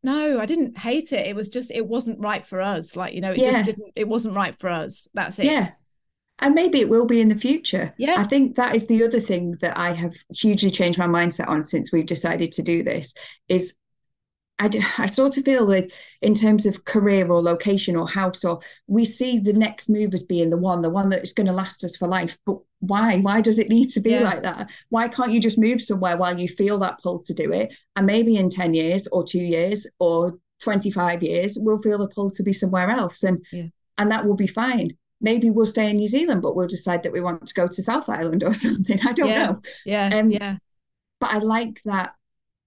[0.04, 1.28] no i didn't hate it.
[1.28, 2.96] It was just it wasn't right for us.
[2.96, 3.52] Like you know it yeah.
[3.52, 5.08] just didn't it wasn't right for us.
[5.14, 5.46] That's it.
[5.46, 5.68] Yeah.
[6.40, 7.94] And maybe it will be in the future.
[8.00, 8.16] Yeah.
[8.18, 11.64] I think that is the other thing that i have hugely changed my mindset on
[11.64, 13.14] since we've decided to do this
[13.48, 13.76] is
[14.62, 18.46] I, do, I sort of feel that in terms of career or location or house
[18.46, 21.54] or we see the next move as being the one the one that's going to
[21.54, 22.38] last us for life.
[22.46, 23.18] But why?
[23.18, 24.24] Why does it need to be yes.
[24.24, 24.70] like that?
[24.90, 27.76] Why can't you just move somewhere while you feel that pull to do it?
[27.96, 32.30] And maybe in 10 years or 2 years or 25 years we'll feel the pull
[32.30, 33.66] to be somewhere else and yeah.
[33.98, 34.96] and that will be fine.
[35.22, 37.82] Maybe we'll stay in New Zealand but we'll decide that we want to go to
[37.84, 39.00] South Island or something.
[39.04, 39.46] I don't yeah.
[39.48, 39.62] know.
[39.88, 40.20] Yeah.
[40.20, 40.58] Um, yeah.
[41.20, 42.14] but I like that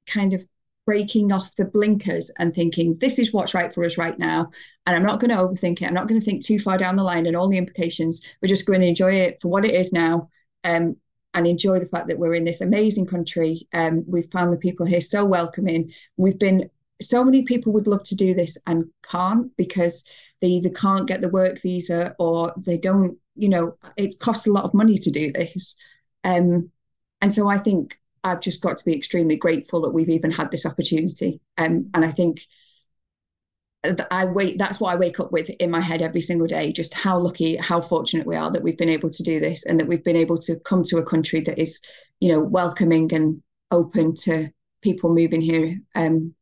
[0.08, 0.44] kind of
[0.86, 4.50] breaking off the blinkers and thinking this is what's right for us right now.
[4.86, 5.86] And i'm not going to overthink it.
[5.86, 8.22] I'm not going to think too far down the line and all the implications.
[8.40, 10.28] We're just going to enjoy it for what it is now
[10.62, 10.96] um,
[11.32, 13.66] and enjoy the fact that we're in this amazing country.
[13.72, 15.92] Um, we've found the people here so welcoming.
[16.16, 16.70] We've been
[17.00, 20.04] so many people would love to do this and can't because
[20.40, 24.52] they either can't get the work visa or they don't you know it costs a
[24.52, 25.76] lot of money to do this.
[26.22, 26.70] Um,
[27.24, 30.50] and so i think I've just got to be extremely grateful that we've even had
[30.50, 31.40] this opportunity.
[31.58, 32.40] Um, and I think
[34.10, 36.72] I wait, that's what I wake up with in my head every single day.
[36.72, 39.78] Just how lucky, how fortunate we are that we've been able to do this and
[39.78, 41.82] that we've been able to come to a country that is,
[42.18, 44.48] you know, welcoming and open to
[44.80, 45.78] people moving here.
[45.94, 46.34] Um,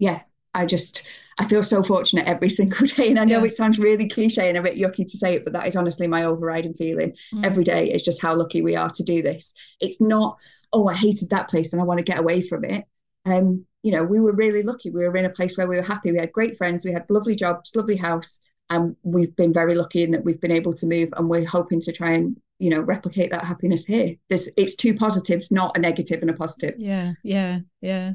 [0.00, 0.22] yeah,
[0.54, 1.06] I just,
[1.38, 3.10] I feel so fortunate every single day.
[3.10, 3.46] And I know Yeah.
[3.46, 6.08] it sounds really cliche and a bit yucky to say it, but that is honestly
[6.08, 7.44] my overriding feeling Mm.
[7.44, 9.54] every day is just how lucky we are to do this.
[9.80, 10.36] It's not,
[10.72, 12.84] oh, I hated that place and I want to get away from it.
[13.24, 14.90] Um, you know, we were really lucky.
[14.90, 16.12] We were in a place where we were happy.
[16.12, 20.02] We had great friends, we had lovely jobs, lovely house, and we've been very lucky
[20.02, 22.80] in that we've been able to move and we're hoping to try and, you know,
[22.80, 24.14] replicate that happiness here.
[24.28, 26.74] This it's two positives, not a negative and a positive.
[26.78, 28.12] Yeah, yeah, yeah.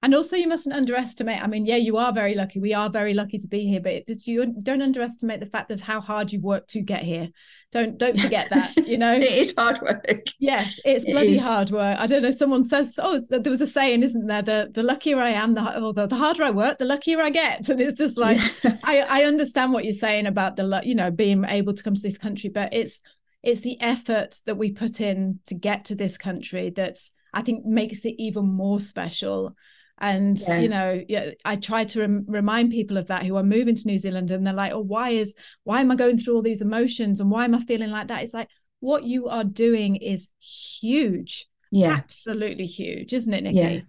[0.00, 1.42] And also, you mustn't underestimate.
[1.42, 2.60] I mean, yeah, you are very lucky.
[2.60, 5.80] We are very lucky to be here, but just you don't underestimate the fact of
[5.80, 7.30] how hard you work to get here.
[7.72, 8.76] Don't don't forget that.
[8.86, 10.04] You know, it is hard work.
[10.38, 11.42] Yes, it's It bloody is.
[11.42, 11.98] hard work.
[11.98, 12.30] I don't know.
[12.30, 14.42] Someone says, "Oh, there was a saying, isn't there?
[14.42, 17.68] The the luckier I am, the the, the harder I work, the luckier I get."
[17.68, 18.38] And it's just like
[18.84, 22.02] I I understand what you're saying about the you know being able to come to
[22.02, 23.02] this country, but it's
[23.42, 27.64] it's the effort that we put in to get to this country that's I think
[27.66, 29.56] makes it even more special.
[30.00, 30.60] And Yeah.
[30.60, 33.86] you know, yeah, I try to rem- remind people of that who are moving to
[33.86, 35.34] New Zealand, and they're like, "Oh, why is
[35.64, 38.22] why am I going through all these emotions, and why am I feeling like that?"
[38.22, 38.48] It's like
[38.80, 41.90] what you are doing is huge, yeah.
[41.92, 43.56] absolutely huge, isn't it, Nicki?
[43.58, 43.80] Yeah.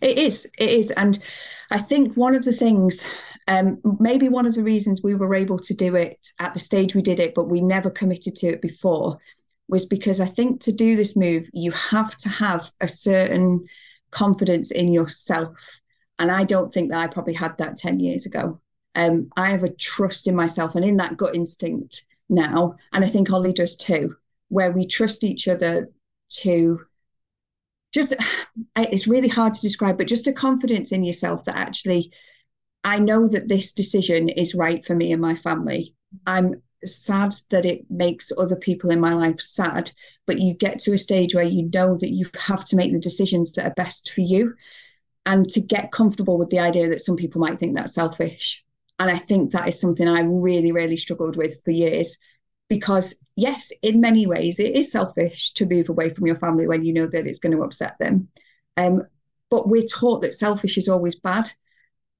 [0.00, 0.90] It is, it is.
[0.92, 1.18] And
[1.70, 3.04] I think one of the things,
[3.48, 6.94] um, maybe one of the reasons we were able to do it at the stage
[6.94, 9.18] we did it, but we never committed to it before,
[9.68, 13.64] was because I think to do this move, you have to have a certain
[14.10, 15.56] confidence in yourself.
[16.18, 18.60] And I don't think that I probably had that 10 years ago.
[18.94, 22.76] Um, I have a trust in myself and in that gut instinct now.
[22.92, 24.16] And I think Ollie does too,
[24.48, 25.88] where we trust each other
[26.38, 26.80] to
[27.92, 28.14] just,
[28.76, 32.12] it's really hard to describe, but just a confidence in yourself that actually
[32.86, 35.96] I know that this decision is right for me and my family.
[36.24, 36.62] I'm
[36.94, 39.90] sad that it makes other people in my life sad,
[40.26, 42.98] but you get to a stage where you know that you have to make the
[42.98, 44.54] decisions that are best for you
[45.24, 48.64] and to get comfortable with the idea that some people might think that's selfish.
[48.98, 52.16] And I think that is something I really, really struggled with for years
[52.68, 56.84] because yes in many ways it is selfish to move away from your family when
[56.84, 58.28] you know that it's going to upset them
[58.76, 59.06] um,
[59.50, 61.50] but we're taught that selfish is always bad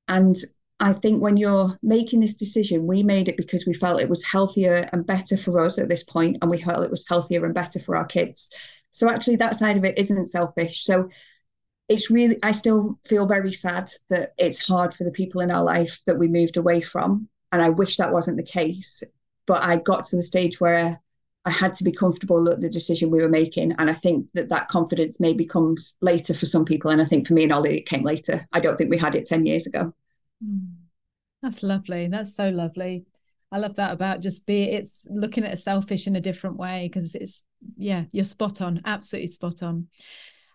[0.09, 0.37] and
[0.81, 4.25] i think when you're making this decision we made it because we felt it was
[4.25, 7.55] healthier and better for us at this point and we felt it was healthier and
[7.55, 8.51] better for our kids
[8.91, 11.09] so actually that side of it isn't selfish so
[11.89, 15.63] it's really i still feel very sad that it's hard for the people in our
[15.63, 19.03] life that we moved away from and i wish that wasn't the case
[19.47, 21.01] but I got to the stage where
[21.45, 23.73] I had to be comfortable at the decision we were making.
[23.79, 26.91] And I think that that confidence maybe comes later for some people.
[26.91, 28.47] And I think for me and Ollie, it came later.
[28.53, 29.95] I don't think we had it 10 years ago.
[30.45, 30.75] Mm.
[31.43, 32.09] That's lovely.
[32.09, 33.05] That's so lovely.
[33.53, 36.89] I love that about just be it's looking at a selfish in a different way
[36.89, 37.45] because it's
[37.77, 39.89] yeah, you're spot on, absolutely spot on.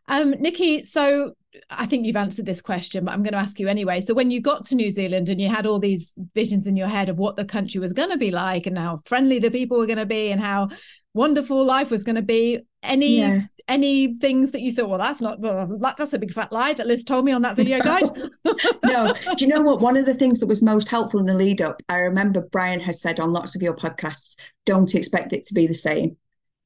[0.08, 1.34] Um, Nicki, so
[1.70, 4.02] I think you've answered this question, but I'm going to ask you anyway.
[4.02, 6.88] So when you got to New Zealand and you had all these visions in your
[6.88, 9.78] head of what the country was going to be like and how friendly the people
[9.78, 10.70] were going to be and how
[11.14, 13.42] wonderful life was going to be, any Yeah.
[13.68, 16.74] any things that you thought, well, that's not well, that- that's a big fat lie
[16.74, 18.10] that Liz told me on that video guide.
[18.84, 19.82] no, do you know what?
[19.82, 22.80] One of the things that was most helpful in the lead up, I remember Brian
[22.82, 26.18] has said on lots of your podcasts, don't expect it to be the same.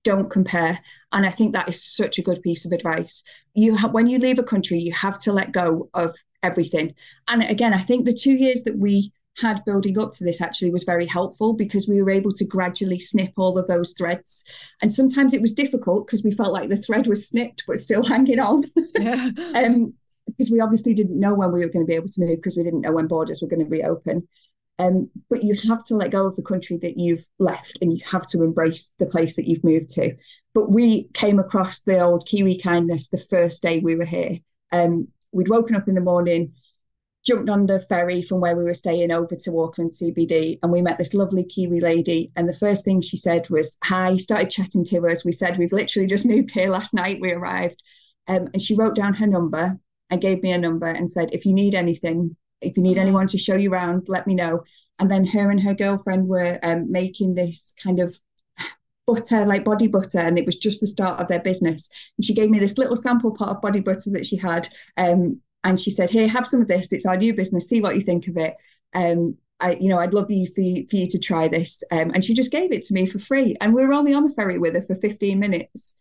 [0.04, 0.80] Don't compare.
[1.12, 3.24] And I think that is such a good piece of advice.
[3.54, 6.94] You have, when you leave a country, you have to let go of everything.
[7.28, 10.72] And again, I think the two years that we had building up to this actually
[10.72, 14.46] was very helpful because we were able to gradually snip all of those threads.
[14.82, 18.04] And sometimes it was difficult because we felt like the thread was snipped but still
[18.08, 18.64] hanging on.
[18.96, 19.32] yeah.
[19.56, 19.94] um,
[20.28, 22.58] because we obviously didn't know when we were going to be able to move because
[22.58, 24.28] we didn't know when borders were going to reopen.
[24.80, 28.04] Um, but you have to let go of the country that you've left and you
[28.10, 30.16] have to embrace the place that you've moved to.
[30.54, 34.40] But we came across the old Kiwi kindness the first day we were here.
[34.72, 36.54] Um, we'd woken up in the morning,
[37.26, 40.82] jumped on the ferry from where we were staying over to Auckland CBD, and we
[40.82, 42.32] met this lovely Kiwi lady.
[42.36, 45.26] And the first thing she said was, Hi, started chatting to us.
[45.26, 47.20] We said, We've literally just moved here last night.
[47.22, 47.82] We arrived.
[48.28, 49.78] Um, and she wrote down her number
[50.10, 53.28] and gave me a number and said, If you need anything, if you need anyone
[53.28, 54.64] to show you around, let me know.
[55.00, 58.20] And then her and her girlfriend were um, making this kind of
[59.06, 61.90] butter, like body butter, and it was just the start of their business.
[62.18, 64.70] And she gave me this little sample pot of body butter that she had.
[64.98, 66.94] Um, and she said, Here, have some of this.
[66.94, 67.68] It's our new business.
[67.68, 68.56] See what you think of it.
[68.94, 71.84] Um, I, you know, I'd love you for, for you to try this.
[71.92, 73.58] Um, and she just gave it to me for free.
[73.60, 75.98] And we were only on the ferry with her for 15 minutes.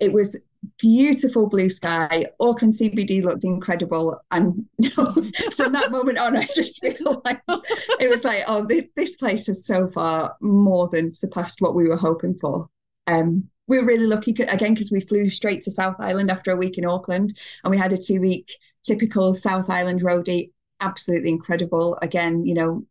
[0.00, 0.38] It was
[0.78, 2.26] beautiful blue sky.
[2.40, 4.20] Auckland CBD looked incredible.
[4.32, 9.16] And from that moment on, I just feel like it was like, oh, this, this
[9.16, 12.68] place has so far more than surpassed what we were hoping for.
[13.06, 16.56] Um, we were really lucky again because we flew straight to South Island after a
[16.56, 18.52] week in Auckland and we had a two week
[18.86, 20.48] typical South Island roadie.
[20.48, 21.98] Eh, absolutely incredible.
[22.02, 22.84] Again, you know,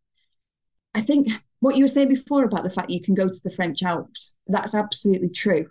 [0.93, 1.29] I think
[1.59, 4.37] what you were saying before about the fact you can go to the French Alps,
[4.47, 5.69] that's absolutely true.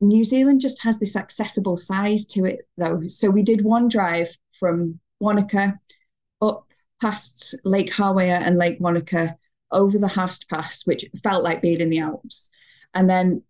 [0.00, 3.02] New Zealand just has this accessible size to it, though.
[3.06, 5.78] So we did one drive from Wanaka
[6.40, 6.66] up
[7.00, 9.36] past Lake Hawea and Lake Wanaka
[9.70, 12.50] over the Haast Pass, which felt like being in the Alps.
[12.94, 13.42] And then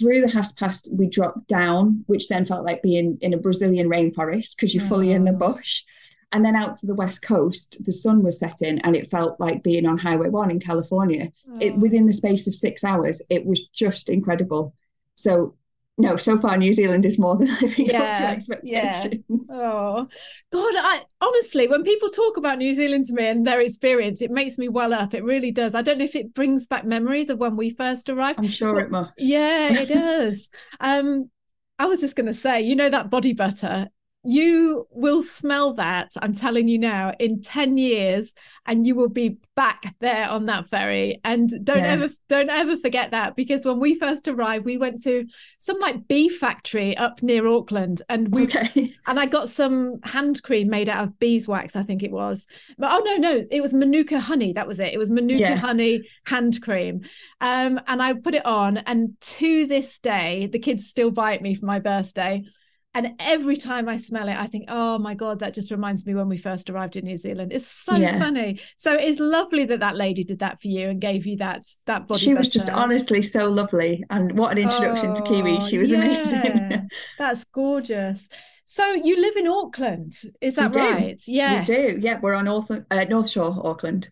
[0.00, 3.88] through the Haast Pass, we dropped down, which then felt like being in a Brazilian
[3.88, 5.38] rainforest because you're fully in the mm.
[5.38, 5.84] bush.
[6.32, 9.62] And then out to the west coast, the sun was setting, and it felt like
[9.62, 11.32] being on Highway One in California.
[11.60, 11.78] It oh.
[11.78, 14.74] within the space of six hours, it was just incredible.
[15.16, 15.56] So
[16.00, 19.24] no, so far New Zealand is more than living yeah, up to expectations.
[19.28, 19.46] Yeah.
[19.50, 20.08] Oh
[20.52, 24.30] God, I honestly, when people talk about New Zealand to me and their experience, it
[24.30, 25.14] makes me well up.
[25.14, 25.74] It really does.
[25.74, 28.38] I don't know if it brings back memories of when we first arrived.
[28.38, 29.12] I'm sure it must.
[29.18, 30.50] Yeah, it does.
[30.80, 31.30] um,
[31.78, 33.88] I was just going to say, you know, that body butter
[34.22, 38.34] you will smell that i'm telling you now in 10 years
[38.66, 41.92] and you will be back there on that ferry and don't yeah.
[41.92, 45.26] ever don't ever forget that because when we first arrived we went to
[45.58, 48.94] some like bee factory up near auckland and we okay.
[49.06, 52.46] and i got some hand cream made out of beeswax i think it was
[52.76, 55.56] but oh no no it was manuka honey that was it it was manuka yeah.
[55.56, 57.00] honey hand cream
[57.40, 61.40] um and i put it on and to this day the kids still buy it
[61.40, 62.44] me for my birthday
[62.92, 66.14] and every time I smell it, I think, oh my God, that just reminds me
[66.14, 67.52] when we first arrived in New Zealand.
[67.52, 68.18] It's so yeah.
[68.18, 68.58] funny.
[68.76, 72.08] So it's lovely that that lady did that for you and gave you that that
[72.08, 72.20] body.
[72.20, 75.60] She was just honestly so lovely, and what an introduction oh, to Kiwi.
[75.60, 75.98] She was yeah.
[76.00, 76.88] amazing.
[77.18, 78.28] That's gorgeous.
[78.64, 81.20] So you live in Auckland, is that right?
[81.26, 81.98] Yes, we do.
[82.00, 84.10] Yeah, we're on North uh, North Shore, Auckland.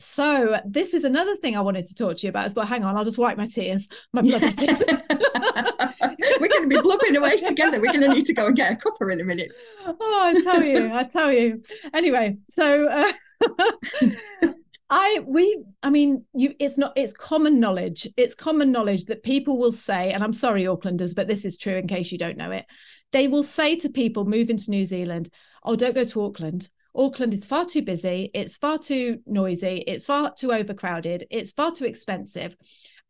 [0.00, 2.66] So this is another thing I wanted to talk to you about as well.
[2.66, 5.00] Hang on, I'll just wipe my tears, my bloody tears.
[6.40, 7.80] We're going to be blubbing away together.
[7.80, 9.52] We're going to need to go and get a cuppa in a minute.
[9.86, 11.62] Oh, I tell you, I tell you.
[11.92, 13.12] Anyway, so uh,
[14.90, 18.08] I we I mean you it's not it's common knowledge.
[18.16, 21.76] It's common knowledge that people will say, and I'm sorry, Aucklanders, but this is true
[21.76, 22.66] in case you don't know it.
[23.12, 25.28] They will say to people moving to New Zealand,
[25.62, 30.06] "Oh, don't go to Auckland." Auckland is far too busy, it's far too noisy, it's
[30.06, 32.56] far too overcrowded, it's far too expensive.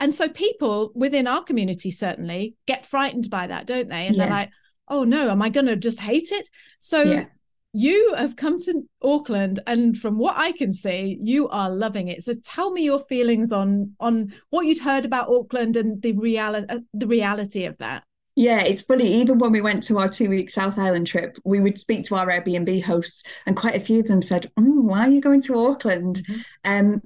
[0.00, 4.06] And so people within our community certainly get frightened by that, don't they?
[4.06, 4.24] And yeah.
[4.24, 4.50] they're like,
[4.88, 6.48] oh no, am I going to just hate it?
[6.78, 7.24] So yeah.
[7.72, 12.22] you have come to Auckland and from what I can see, you are loving it.
[12.22, 16.66] So tell me your feelings on on what you'd heard about Auckland and the reality
[16.68, 18.04] uh, the reality of that.
[18.38, 19.12] Yeah, it's funny.
[19.14, 22.14] Even when we went to our two week South Island trip, we would speak to
[22.14, 25.40] our Airbnb hosts, and quite a few of them said, oh, Why are you going
[25.42, 26.22] to Auckland?
[26.22, 26.40] Mm-hmm.
[26.64, 27.02] Um,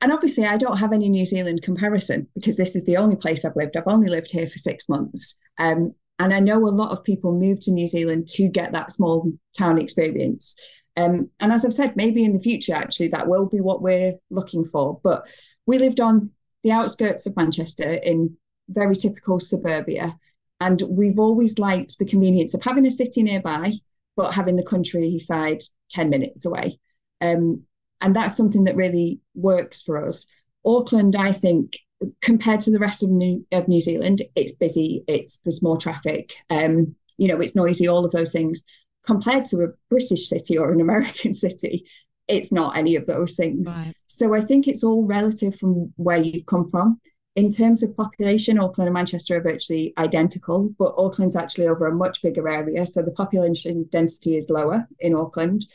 [0.00, 3.44] and obviously, I don't have any New Zealand comparison because this is the only place
[3.44, 3.76] I've lived.
[3.76, 5.36] I've only lived here for six months.
[5.58, 8.92] Um, and I know a lot of people move to New Zealand to get that
[8.92, 10.56] small town experience.
[10.96, 14.14] Um, and as I've said, maybe in the future, actually, that will be what we're
[14.30, 15.00] looking for.
[15.02, 15.26] But
[15.66, 16.30] we lived on
[16.62, 18.36] the outskirts of Manchester in
[18.68, 20.18] very typical suburbia.
[20.60, 23.72] And we've always liked the convenience of having a city nearby,
[24.16, 26.78] but having the countryside 10 minutes away.
[27.20, 27.62] Um,
[28.00, 30.26] and that's something that really works for us.
[30.64, 31.76] Auckland, I think,
[32.22, 36.32] compared to the rest of New, of New Zealand, it's busy, it's there's more traffic,
[36.50, 38.64] um, you know, it's noisy, all of those things.
[39.06, 41.86] Compared to a British city or an American city,
[42.28, 43.76] it's not any of those things.
[43.78, 43.94] Right.
[44.06, 47.00] So I think it's all relative from where you've come from
[47.36, 51.94] in terms of population, Auckland and Manchester are virtually identical, but Auckland's actually over a
[51.94, 52.84] much bigger area.
[52.86, 55.66] So the population density is lower in Auckland.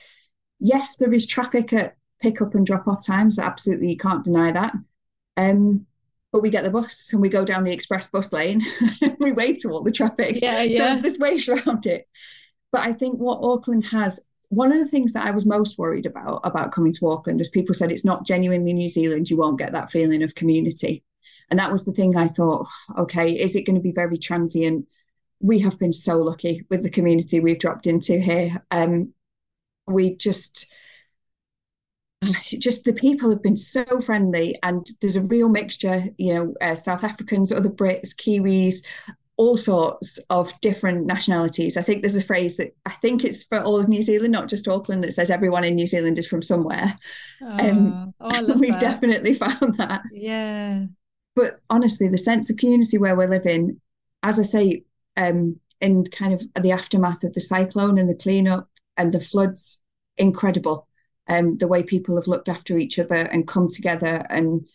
[0.60, 3.40] Yes, there is traffic at pick up and drop off times.
[3.40, 4.74] Absolutely, you can't deny that.
[5.38, 5.86] Um,
[6.32, 8.62] but we get the bus and we go down the express bus lane.
[9.20, 10.42] we wait to all the traffic.
[10.42, 10.96] Yeah, yeah.
[10.96, 12.08] So there's ways around it.
[12.72, 16.06] But I think what Auckland has, one of the things that I was most worried
[16.06, 19.30] about about coming to Auckland is people said it's not genuinely New Zealand.
[19.30, 21.04] You won't get that feeling of community.
[21.50, 24.88] And that was the thing I thought, okay, is it going to be very transient?
[25.40, 28.64] We have been so lucky with the community we've dropped into here.
[28.72, 29.14] Um,
[29.88, 30.74] we just,
[32.60, 36.04] just the people have been so friendly, and there's a real mixture.
[36.18, 38.84] You know, uh, South Africans, other Brits, Kiwis,
[39.38, 41.78] all sorts of different nationalities.
[41.78, 44.50] I think there's a phrase that I think it's for all of New Zealand, not
[44.50, 46.98] just Auckland, that says everyone in New Zealand is from somewhere.
[47.42, 48.82] Oh, um, oh, we've that.
[48.82, 50.02] definitely found that.
[50.12, 50.86] Yeah
[51.36, 53.80] but honestly, the sense of community where we're living,
[54.24, 54.84] as I say,
[55.18, 59.84] um, in kind of the aftermath of the cyclone and the cleanup and the floods,
[60.18, 60.88] incredible.
[61.28, 64.66] Um, the way people have looked after each other and come together and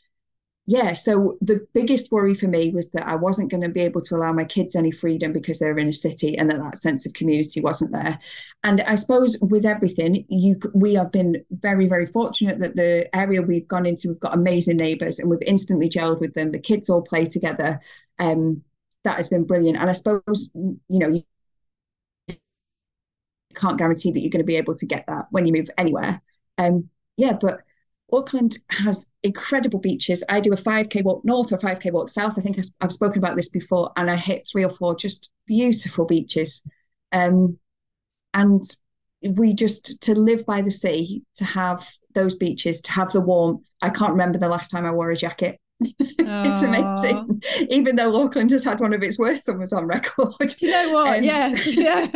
[0.67, 4.03] yeah, so the biggest worry for me was that I wasn't going to be able
[4.03, 7.07] to allow my kids any freedom because they're in a city and that that sense
[7.07, 8.21] of community wasn't there.
[8.63, 13.43] And I suppose with everything, you we have been very very fortunate that the area
[13.43, 16.53] we've gone into we've got amazing neighbours and we've instantly gelled with them.
[16.53, 17.81] The kids all play together.
[18.21, 18.63] Um,
[19.03, 19.79] that has been brilliant.
[19.79, 21.25] And I suppose you know you
[23.55, 26.23] can't guarantee that you're going to be able to get that when you move anywhere.
[26.61, 27.61] Um, yeah, but
[28.13, 30.23] Auckland has incredible beaches.
[30.29, 32.39] I do a 5K walk north or 5K walk south.
[32.39, 36.05] I think I've spoken about this before, and I hit three or four just beautiful
[36.05, 36.67] beaches.
[37.13, 37.59] Um,
[38.35, 38.65] and
[39.23, 43.67] we just to live by the sea, to have those beaches, to have the warmth.
[43.83, 45.59] I can't remember the last time I wore a jacket.
[45.81, 47.43] it's amazing.
[47.71, 50.35] Even though Auckland has had one of its worst summers on record.
[50.39, 51.19] Do you know what?
[51.19, 52.11] Um, yes, yeah.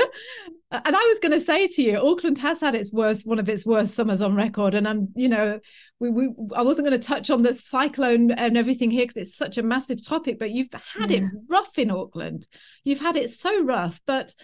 [0.84, 3.48] And I was going to say to you, Auckland has had its worst, one of
[3.48, 5.60] its worst summers on record, and I'm, you know,
[6.00, 9.36] we, we I wasn't going to touch on the cyclone and everything here because it's
[9.36, 10.68] such a massive topic, but you've
[10.98, 11.18] had yeah.
[11.18, 12.46] it rough in Auckland.
[12.84, 14.34] You've had it so rough, but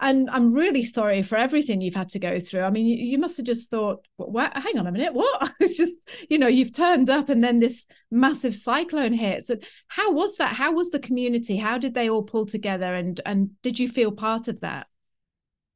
[0.00, 2.62] and I'm really sorry for everything you've had to go through.
[2.62, 5.52] I mean, you, you must have just thought, what, hang on a minute, what?
[5.60, 5.92] It's just,
[6.30, 9.50] you know, you've turned up and then this massive cyclone hits.
[9.50, 10.54] And how was that?
[10.54, 11.58] How was the community?
[11.58, 12.94] How did they all pull together?
[12.94, 14.86] And and did you feel part of that?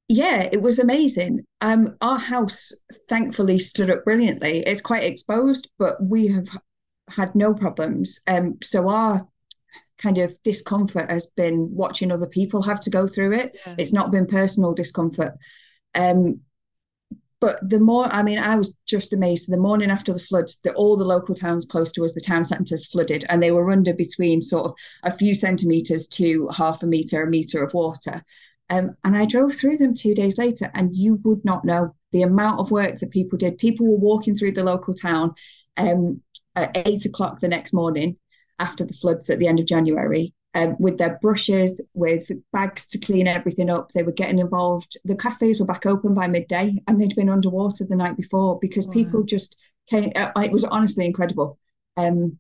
[0.09, 1.45] Yeah, it was amazing.
[1.61, 2.73] Um, our house
[3.09, 4.59] thankfully stood up brilliantly.
[4.61, 6.47] It's quite exposed, but we have
[7.09, 8.21] had no problems.
[8.27, 9.27] Um, so our
[9.99, 13.59] kind of discomfort has been watching other people have to go through it.
[13.67, 13.77] Yeah.
[13.79, 15.35] It's not been personal discomfort.
[15.95, 16.41] Um,
[17.41, 19.51] but the more, I mean, I was just amazed.
[19.51, 22.45] The morning after the floods, that all the local towns close to us, the town
[22.45, 26.87] centres flooded, and they were under between sort of a few centimetres to half a
[26.87, 28.23] metre, a metre of water.
[28.71, 32.23] Um, and I drove through them two days later, and you would not know the
[32.23, 33.59] amount of work that people did.
[33.59, 35.35] People were walking through the local town
[35.77, 36.23] um,
[36.55, 38.17] at eight o'clock the next morning
[38.59, 42.99] after the floods at the end of January um, with their brushes, with bags to
[42.99, 43.91] clean everything up.
[43.91, 44.97] They were getting involved.
[45.05, 48.87] The cafes were back open by midday and they'd been underwater the night before because
[48.87, 48.93] wow.
[48.93, 49.59] people just
[49.91, 50.13] came.
[50.15, 51.59] Uh, it was honestly incredible.
[51.97, 52.39] Um,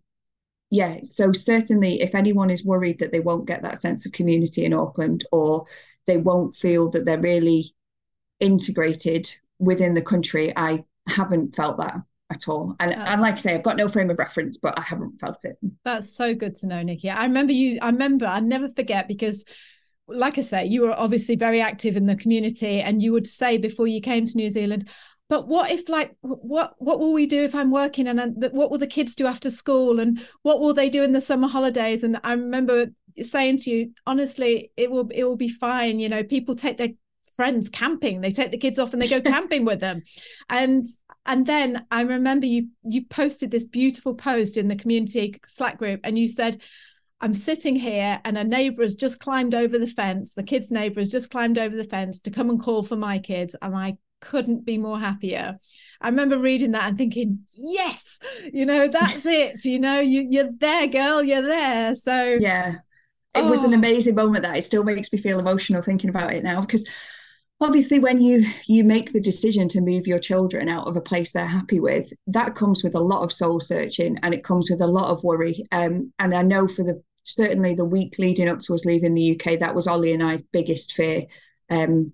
[0.71, 4.65] yeah, so certainly if anyone is worried that they won't get that sense of community
[4.65, 5.67] in Auckland or
[6.07, 7.75] they won't feel that they're really
[8.41, 11.97] integrated within the country, I haven't felt that
[12.31, 12.75] at all.
[12.81, 15.45] And, and like I say, I've got no frame of reference, but I haven't felt
[15.45, 15.57] it.
[15.85, 17.11] That's so good to know, Nicki.
[17.11, 19.45] I remember you, I remember, I never forget because
[20.07, 23.57] like I say, you were obviously very active in the community and you would say
[23.57, 24.87] before you came to New Zealand,
[25.29, 28.79] but what if like what what will we do if i'm working and what will
[28.79, 32.21] the kids do after school and what will they do in the summer holidays and
[32.25, 32.87] i remember
[33.23, 35.99] saying to you honestly it will it will be fine.
[35.99, 36.91] You know people take their
[37.37, 38.21] friends camping.
[38.21, 40.03] They take the kids off and they go camping with them.
[40.49, 40.87] And
[41.27, 46.01] and then i remember you you posted this beautiful post in the community slack group
[46.05, 46.61] and you said
[47.21, 51.01] i'm sitting here and a neighbor has just climbed over the fence the kids neighbor
[51.01, 53.97] has just climbed over the fence to come and call for my kids and i
[54.21, 55.59] couldn't be more happier.
[56.01, 58.21] I remember reading that and thinking yes
[58.53, 61.95] you know that's it you know you, you're there girl you're there.
[61.95, 62.77] So yeah
[63.35, 63.51] it oh.
[63.51, 63.79] was an oh.
[63.79, 66.87] amazing moment that it still makes me feel emotional thinking about it now because
[67.61, 71.33] obviously when you you make the decision to move your children out of a place
[71.33, 74.81] they're happy with that comes with a lot of soul searching and it comes with
[74.81, 78.61] a lot of worry um, and i know for the certainly the week leading up
[78.61, 81.25] to us leaving the uk that was ollie and i's biggest fear
[81.71, 82.13] um,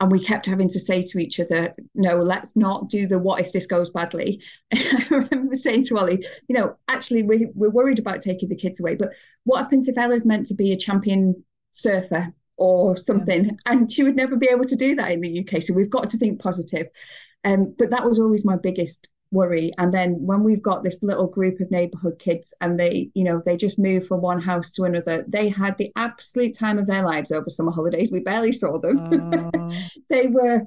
[0.00, 3.40] and we kept having to say to each other no let's not do the what
[3.40, 4.40] if this goes badly
[4.74, 8.80] i remember saying to ollie you know actually we, we're worried about taking the kids
[8.80, 9.12] away but
[9.44, 13.44] what happens if ella's meant to be a champion surfer or something.
[13.44, 13.52] Yeah.
[13.66, 15.62] And she would never be able to do that in the UK.
[15.62, 16.88] So we've got to think positive.
[17.44, 19.72] Um, but that was always my biggest worry.
[19.78, 23.40] And then when we've got this little group of neighborhood kids and they, you know,
[23.44, 27.04] they just move from one house to another, they had the absolute time of their
[27.04, 28.10] lives over summer holidays.
[28.10, 29.08] We barely saw them.
[30.08, 30.62] they were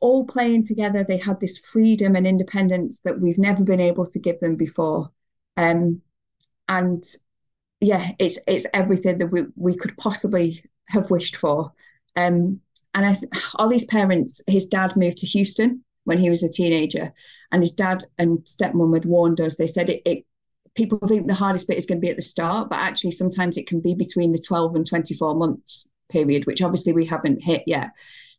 [0.00, 1.04] all playing together.
[1.04, 5.10] They had this freedom and independence that we've never been able to give them before.
[5.56, 6.00] Um,
[6.68, 7.04] and
[7.80, 11.72] yeah, it's it's everything that we, we could possibly have wished for.
[12.16, 12.60] Um,
[12.94, 13.14] and I,
[13.56, 17.12] Ollie's parents, his dad moved to Houston when he was a teenager,
[17.52, 19.56] and his dad and stepmom had warned us.
[19.56, 20.24] They said it, it
[20.74, 23.56] people think the hardest bit is going to be at the start, but actually sometimes
[23.56, 27.62] it can be between the 12 and 24 months period, which obviously we haven't hit
[27.66, 27.90] yet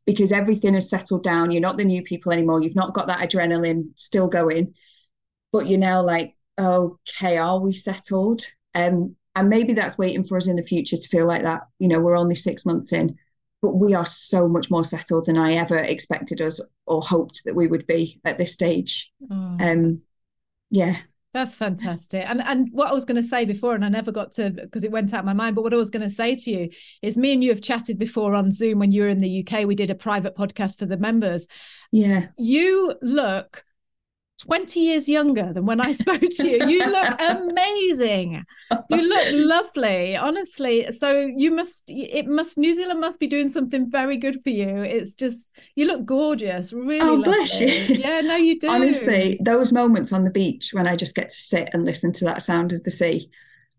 [0.05, 1.51] because everything has settled down.
[1.51, 2.61] You're not the new people anymore.
[2.61, 4.73] You've not got that adrenaline still going,
[5.51, 8.45] but you're now like, okay, are we settled?
[8.73, 11.87] Um, and maybe that's waiting for us in the future to feel like that you
[11.87, 13.17] know we're only six months in
[13.61, 17.55] but we are so much more settled than I ever expected us or hoped that
[17.55, 19.11] we would be at this stage.
[19.31, 20.01] Oh, Um,
[20.69, 20.97] yeah,
[21.33, 22.23] That's fantastic.
[22.27, 24.83] And and what I was going to say before, and I never got to because
[24.83, 26.69] it went out of my mind, but what I was going to say to you
[27.01, 29.65] is me and you have chatted before on Zoom when you were in the UK.
[29.65, 31.47] We did a private podcast for the members.
[31.91, 32.27] yeah.
[32.37, 33.63] You look
[34.41, 36.59] 20 years younger than when I spoke to you.
[36.67, 38.43] You look amazing.
[38.89, 40.89] You look lovely, honestly.
[40.91, 44.67] So you must it must New Zealand must be doing something very good for you.
[44.81, 46.99] It's just you look gorgeous, really.
[47.01, 47.67] Oh, bless you.
[47.97, 48.69] Yeah, no, you do.
[48.69, 52.25] Honestly, those moments on the beach when I just get to sit and listen to
[52.25, 53.29] that sound of the sea.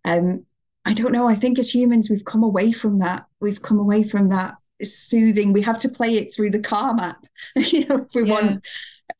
[0.04, 0.44] Um,
[0.84, 1.28] I don't know.
[1.28, 3.26] I think as humans, we've come away from that.
[3.40, 5.52] We've come away from that soothing.
[5.52, 8.34] We have to play it through the Calm app, you know, if we Yeah.
[8.34, 8.66] want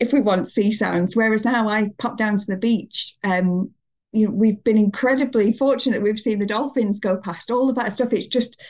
[0.00, 1.16] if we want sea sounds.
[1.16, 3.16] Whereas now I pop down to the beach.
[3.24, 3.70] Um,
[4.12, 6.02] you know, we've been incredibly fortunate.
[6.02, 8.12] We've seen the dolphins go past, all of that stuff.
[8.12, 8.60] It's just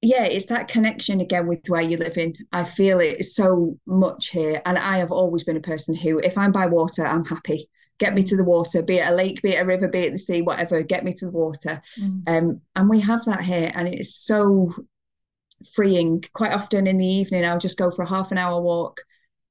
[0.00, 2.34] yeah, it's that connection again with where you live in.
[2.52, 4.62] I feel it so much here.
[4.64, 7.68] And I have always been a person who, if I'm by water, I'm happy.
[7.98, 10.12] Get me to the water, be it a lake, be it a river, be it
[10.12, 11.82] the sea, whatever, get me to the water.
[12.00, 12.28] Mm.
[12.28, 14.72] Um, and we have that here, and it's so
[15.74, 16.22] freeing.
[16.32, 19.00] Quite often in the evening, I'll just go for a half an hour walk.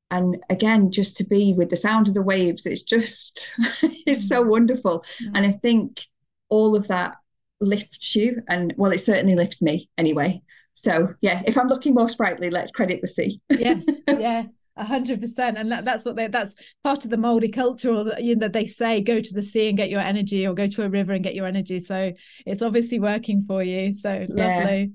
[0.09, 3.47] And again, just to be with the sound of the waves, it's just,
[3.81, 5.03] it's so wonderful.
[5.33, 6.01] And I think
[6.49, 7.15] all of that
[7.59, 8.41] lifts you.
[8.47, 10.41] And well, it certainly lifts me anyway.
[10.75, 13.41] So yeah, if I'm looking more sprightly, let's credit the sea.
[13.49, 14.43] yes yeah
[14.79, 18.03] a hundred percent and that, that's what they that's part of the Maori culture or
[18.03, 20.67] that you know they say go to the sea and get your energy or go
[20.67, 22.13] to a river and get your energy so
[22.45, 24.91] it's obviously working for you so lovely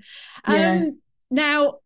[0.47, 0.71] Yeah.
[0.83, 1.01] um
[1.33, 1.79] now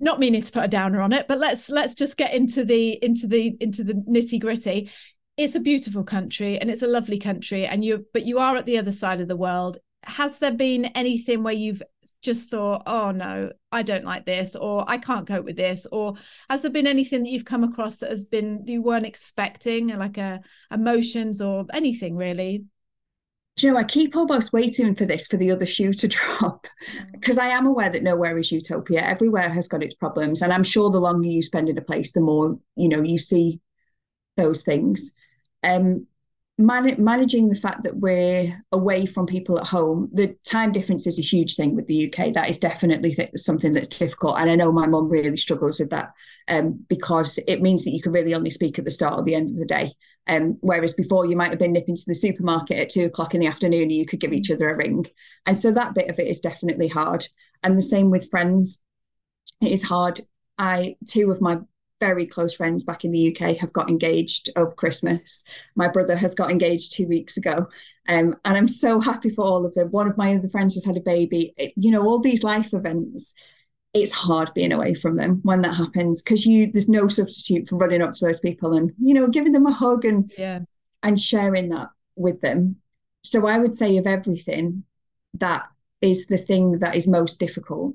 [0.00, 2.98] not meaning to put a downer on it but let's let's just get into the
[3.02, 4.90] into the into the nitty gritty.
[5.36, 8.66] It's a beautiful country and it's a lovely country and you but you are at
[8.66, 9.78] the other side of the world.
[10.04, 11.82] Has there been anything where you've
[12.24, 16.14] just thought oh no i don't like this or i can't cope with this or
[16.48, 20.16] has there been anything that you've come across that has been you weren't expecting like
[20.16, 20.40] a
[20.70, 22.64] emotions or anything really
[23.56, 26.08] Do you know, I keep almost waiting for this for the other shoe to
[26.40, 26.66] drop
[27.12, 29.00] because I am aware that nowhere is utopia.
[29.02, 30.42] Everywhere has got its problems.
[30.42, 33.18] And I'm sure the longer you spend in a place, the more, you know, you
[33.18, 33.60] see
[34.36, 35.14] those things.
[35.62, 36.06] Um,
[36.58, 41.18] man- managing the fact that we're away from people at home, the time difference is
[41.18, 42.32] a huge thing with the UK.
[42.32, 44.38] That is definitely th- something that's difficult.
[44.38, 46.12] And I know my mum really struggles with that
[46.48, 49.34] um, because it means that you can really only speak at the start or the
[49.34, 49.92] end of the day.
[50.26, 53.40] Um, whereas before you might have been nipping to the supermarket at two o'clock in
[53.40, 55.06] the afternoon and you could give each other a ring.
[55.46, 57.26] And so that bit of it is definitely hard.
[57.62, 58.82] And the same with friends.
[59.60, 60.20] It is hard.
[60.58, 61.58] I two of my
[62.00, 65.44] very close friends back in the UK have got engaged over Christmas.
[65.74, 67.66] My brother has got engaged two weeks ago.
[68.08, 69.90] Um, and I'm so happy for all of them.
[69.90, 71.54] One of my other friends has had a baby.
[71.56, 73.34] It- you know, all these life events,
[73.94, 77.76] it's hard being away from them when that happens because you there's no substitute for
[77.76, 80.60] running up to those people and, you know, giving them a hug and yeah
[81.04, 82.76] and sharing that with them.
[83.22, 84.84] So I would say of everything,
[85.34, 85.68] that
[86.00, 87.94] is the thing that is most difficult.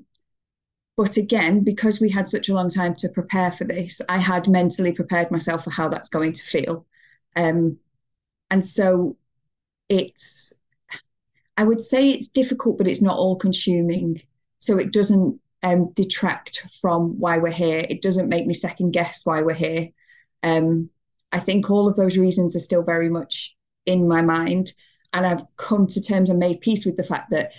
[0.96, 4.48] But again, because we had such a long time to prepare for this, I had
[4.48, 6.86] mentally prepared myself for how that's going to feel.
[7.36, 7.78] Um,
[8.50, 9.16] and so
[9.88, 10.52] it's,
[11.56, 14.22] I would say it's difficult, but it's not all consuming.
[14.58, 17.84] So it doesn't um, detract from why we're here.
[17.88, 19.88] It doesn't make me second guess why we're here.
[20.42, 20.90] Um,
[21.32, 23.56] I think all of those reasons are still very much
[23.86, 24.72] in my mind.
[25.12, 27.52] And I've come to terms and made peace with the fact that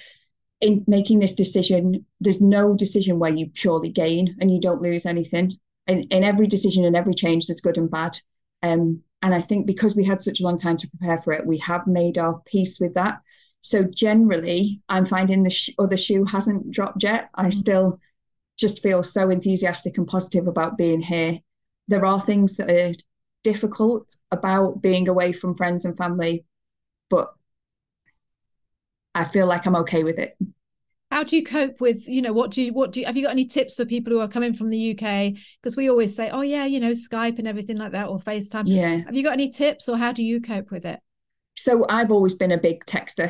[0.61, 5.05] in making this decision, there's no decision where you purely gain and you don't lose
[5.05, 5.57] anything.
[5.87, 8.17] In, in every decision and every change, there's good and bad.
[8.63, 11.45] Um, and I think because we had such a long time to prepare for it,
[11.45, 13.19] we have made our peace with that.
[13.61, 17.29] So generally, I'm finding the sh- other shoe hasn't dropped yet.
[17.35, 17.53] I mm.
[17.53, 17.99] still
[18.57, 21.39] just feel so enthusiastic and positive about being here.
[21.87, 22.93] There are things that are
[23.43, 26.45] difficult about being away from friends and family,
[27.09, 27.33] but
[29.13, 30.37] I feel like I'm okay with it.
[31.11, 33.23] how do you cope with you know what do you what do you have you
[33.23, 36.29] got any tips for people who are coming from the uk because we always say
[36.29, 38.97] oh yeah you know skype and everything like that or facetime Yeah.
[39.05, 41.01] have you got any tips or how do you cope with it
[41.61, 43.29] So I've always been a big texter.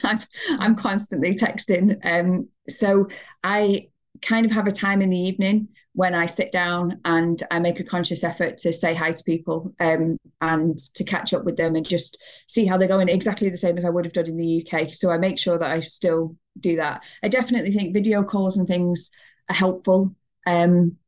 [0.04, 0.26] I've,
[0.60, 1.98] I'm constantly texting.
[2.04, 3.08] Um, so
[3.42, 3.88] I
[4.20, 7.80] kind of have a time in the evening when I sit down and I make
[7.80, 11.74] a conscious effort to say hi to people um, and to catch up with them
[11.74, 14.36] and just see how they're going, exactly the same as I would have done in
[14.36, 14.92] the UK.
[14.92, 17.02] So I make sure that I still do that.
[17.22, 19.10] I definitely think video calls and things
[19.48, 20.14] are helpful.
[20.46, 20.98] Um,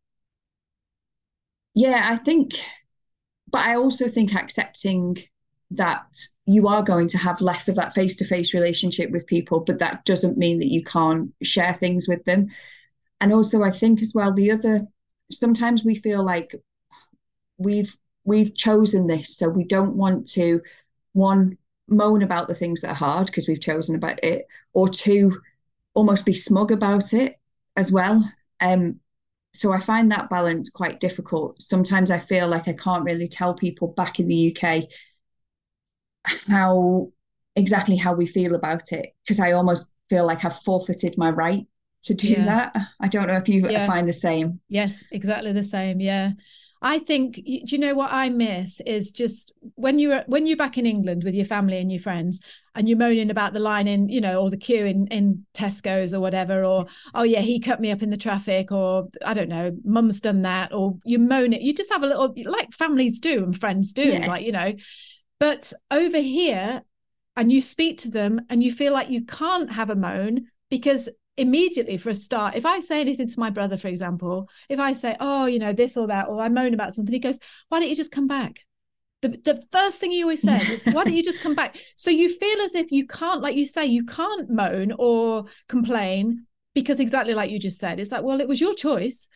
[1.74, 2.54] yeah, I think,
[3.50, 5.16] but I also think accepting
[5.72, 6.06] that
[6.46, 9.80] you are going to have less of that face to face relationship with people, but
[9.80, 12.48] that doesn't mean that you can't share things with them.
[13.20, 14.86] and also I think as well the other
[15.32, 16.54] sometimes we feel like
[17.58, 20.60] we've we've chosen this, so we don't want to
[21.12, 21.56] one
[21.88, 25.40] moan about the things that are hard because we've chosen about it, or two
[25.94, 27.38] almost be smug about it
[27.76, 28.22] as well.
[28.60, 29.00] Um,
[29.54, 31.62] so I find that balance quite difficult.
[31.62, 34.84] Sometimes I feel like I can't really tell people back in the UK
[36.48, 37.10] how
[37.54, 41.66] exactly how we feel about it because I almost feel like I've forfeited my right
[42.02, 42.44] to do Yeah.
[42.44, 42.76] that.
[43.00, 43.86] I don't know if you Yeah.
[43.86, 44.60] find the same.
[44.68, 46.00] Yes, exactly the same.
[46.00, 46.32] Yeah.
[46.82, 50.76] I think do you know what I miss is just when you're when you're back
[50.76, 52.38] in England with your family and your friends
[52.74, 56.12] and you're moaning about the line in, you know, or the queue in in Tesco's
[56.12, 59.48] or whatever, or oh yeah, he cut me up in the traffic, or I don't
[59.48, 61.62] know, mum's done that, or you moan it.
[61.62, 64.28] You just have a little like families do and friends do, Yeah.
[64.28, 64.74] like, you know.
[65.38, 66.82] But over here,
[67.36, 71.08] and you speak to them and you feel like you can't have a moan because
[71.36, 74.94] immediately for a start if i say anything to my brother for example if i
[74.94, 77.78] say oh you know this or that or i moan about something he goes why
[77.78, 78.64] don't you just come back?
[79.22, 81.76] The, the first thing he always says is why don't you just come back?
[81.94, 86.46] So you feel as if you can't like you say you can't moan or complain
[86.74, 89.28] because exactly like you just said it's like well it was your choice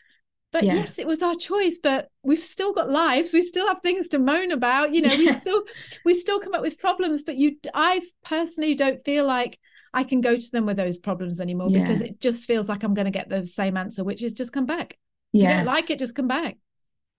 [0.53, 0.74] but Yeah.
[0.74, 4.18] yes it was our choice but we've still got lives we still have things to
[4.18, 5.62] moan about you know we still
[6.05, 9.59] we still come up with problems but you i personally don't feel like
[9.94, 11.80] i can go to them with those problems anymore Yeah.
[11.80, 14.53] because it just feels like i'm going to get the same answer which is just
[14.53, 14.98] come back
[15.32, 15.57] if you Yeah.
[15.59, 16.57] don't like it just come back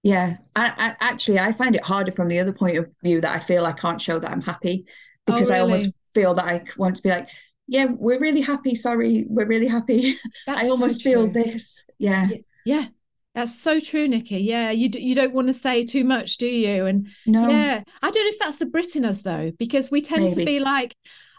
[0.04, 3.36] Yeah, I, I actually I find it harder from the other point of view that
[3.36, 4.86] I feel I can't show that I'm happy
[5.28, 7.30] Oh, because I almost feel that I want to be like,
[7.68, 8.74] yeah, we're really happy.
[8.76, 10.18] Sorry, we're really happy.
[10.48, 11.44] that's I so almost feel true.
[11.44, 11.84] this.
[12.00, 12.30] Yeah,
[12.66, 12.88] yeah
[13.34, 16.48] that's so true nicki yeah you, d- you don't want to say too much do
[16.48, 19.90] you and no, Yeah, I don't know if that's the Brit in us though, because
[19.90, 20.96] we tend to be like,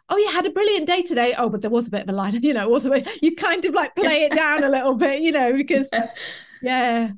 [0.09, 2.12] "Oh yeah, had a brilliant day today." Oh, but there was a bit of a
[2.12, 2.62] line, you know.
[2.64, 5.32] It was a bit, you kind of like play it down a little bit, you
[5.32, 5.95] know, because
[6.61, 7.12] yeah.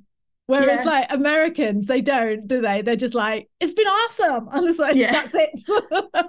[0.47, 0.91] Whereas Yeah.
[0.91, 2.83] like Americans, they don't, do they?
[2.83, 5.11] They're just like, "It's been awesome," and it's like, Yeah.
[5.13, 5.51] "That's it."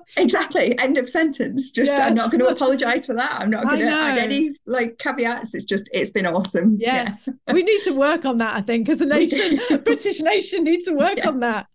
[0.18, 0.78] exactly.
[0.80, 1.72] End of sentence.
[1.72, 3.41] Just I'm not going to apologize for that.
[3.41, 5.53] I'm not going to add any like caveats.
[5.53, 6.78] It's just it's been awesome.
[6.80, 7.03] Yeah.
[7.03, 8.55] yes, we need to work on that.
[8.55, 11.28] I think as a nation, British nation, need to work Yeah.
[11.28, 11.68] on that.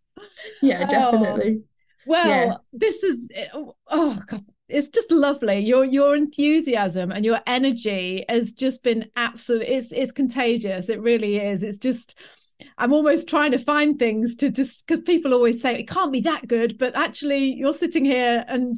[0.62, 0.90] Yeah, Oh.
[1.12, 1.62] definitely.
[2.06, 2.54] Well, Yeah.
[2.72, 5.58] this is oh, oh god, it's just lovely.
[5.60, 9.68] Your your enthusiasm and your energy has just been absolute.
[9.68, 10.88] It's it's contagious.
[10.88, 11.62] It really is.
[11.62, 12.18] It's just.
[12.76, 16.20] I'm almost trying to find things to just because people always say it can't be
[16.22, 18.76] that good, but actually you're sitting here and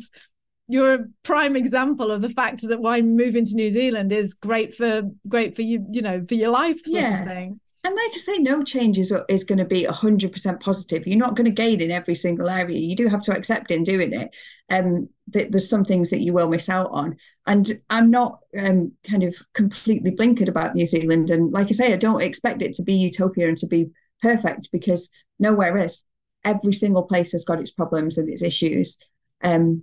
[0.69, 4.77] you're a prime example of the fact that why moving to New Zealand is great
[4.77, 7.21] for great for you, you know, for your life sort Yeah.
[7.21, 7.61] of thing.
[7.85, 11.05] And like I say, no change is, is going to be 100% positive.
[11.05, 12.79] You're not going to gain in every single area.
[12.79, 14.31] You do have to accept in doing it.
[14.71, 17.17] Um, th- there's some things that you will miss out on.
[17.47, 21.31] And I'm not um, kind of completely blinkered about New Zealand.
[21.31, 24.71] And like I say, I don't expect it to be utopia and to be perfect
[24.71, 25.11] because
[25.41, 26.05] nowhere is.
[26.45, 28.99] Every single place has got its problems and its issues.
[29.43, 29.83] Um,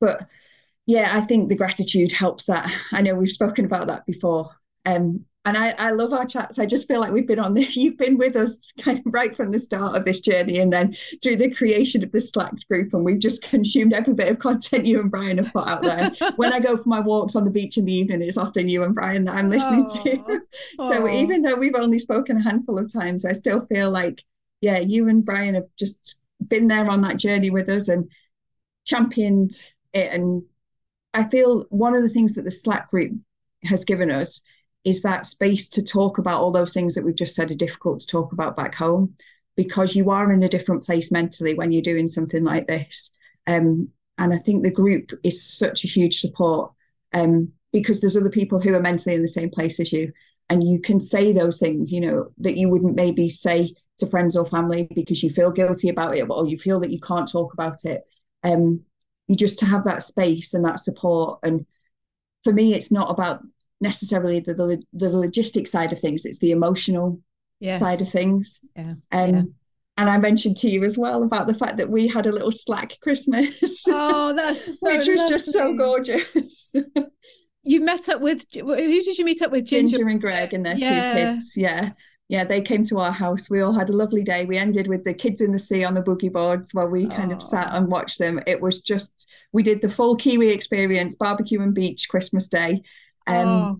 [0.00, 0.28] but
[0.86, 2.72] yeah, I think the gratitude helps that.
[2.92, 4.50] I know we've spoken about that before.
[4.84, 6.58] Um, and I, I love our chats.
[6.58, 9.34] I just feel like we've been on this, you've been with us kind of right
[9.34, 12.94] from the start of this journey and then through the creation of the Slack group.
[12.94, 16.10] And we've just consumed every bit of content you and Brian have put out there.
[16.36, 18.84] when I go for my walks on the beach in the evening, it's often you
[18.84, 20.40] and Brian that I'm listening to.
[20.78, 21.14] so Aw.
[21.14, 24.22] even though we've only spoken a handful of times, I still feel like,
[24.60, 26.16] yeah, you and Brian have just
[26.48, 28.10] been there on that journey with us and
[28.86, 29.60] championed
[29.92, 30.10] it.
[30.12, 30.42] And
[31.12, 33.12] I feel one of the things that the Slack group
[33.64, 34.42] has given us
[34.84, 38.00] is that space to talk about all those things that we've just said are difficult
[38.00, 39.14] to talk about back home
[39.56, 43.14] because you are in a different place mentally when you're doing something like this.
[43.46, 46.72] Um, and I think the group is such a huge support
[47.12, 50.12] um, because there's other people who are mentally in the same place as you.
[50.50, 54.36] And you can say those things, you know, that you wouldn't maybe say to friends
[54.36, 57.54] or family because you feel guilty about it or you feel that you can't talk
[57.54, 58.02] about it.
[58.42, 58.82] Um,
[59.26, 61.40] you just to have that space and that support.
[61.42, 61.64] And
[62.42, 63.42] for me, it's not about
[63.84, 67.20] necessarily the the, the logistic side of things; it's the emotional
[67.60, 67.78] yes.
[67.78, 68.60] side of things.
[68.76, 69.42] Yeah, Um, yeah.
[69.96, 72.50] And I mentioned to you as well about the fact that we had a little
[72.50, 76.74] Slack Christmas, Oh, that's so which was just so gorgeous.
[77.66, 79.64] You met up with who did you meet up with?
[79.64, 81.14] Ginger, Ginger, and Greg and their Yeah.
[81.14, 81.56] two kids.
[81.56, 81.92] Yeah.
[82.28, 83.48] Yeah, they came to our house.
[83.48, 84.44] We all had a lovely day.
[84.44, 87.32] We ended with the kids in the sea on the boogie boards while we kind
[87.32, 88.40] of sat and watched them.
[88.46, 92.82] It was just, we did the full Kiwi experience, barbecue and beach Christmas Day.
[93.26, 93.78] Um, oh,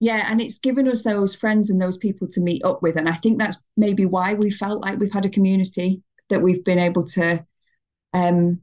[0.00, 2.96] yeah, and it's given us those friends and those people to meet up with.
[2.96, 6.64] And I think that's maybe why we felt like we've had a community that we've
[6.64, 7.44] been able to
[8.14, 8.60] um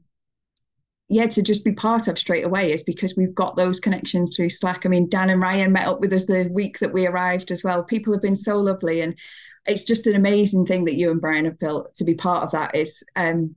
[1.10, 4.50] yeah, to just be part of straight away is because we've got those connections through
[4.50, 4.84] Slack.
[4.84, 7.64] I mean, Dan and Ryan met up with us the week that we arrived as
[7.64, 7.82] well.
[7.82, 9.14] People have been so lovely, and
[9.64, 11.94] it's just an amazing thing that you and Brian have built.
[11.96, 13.54] To be part of that is um,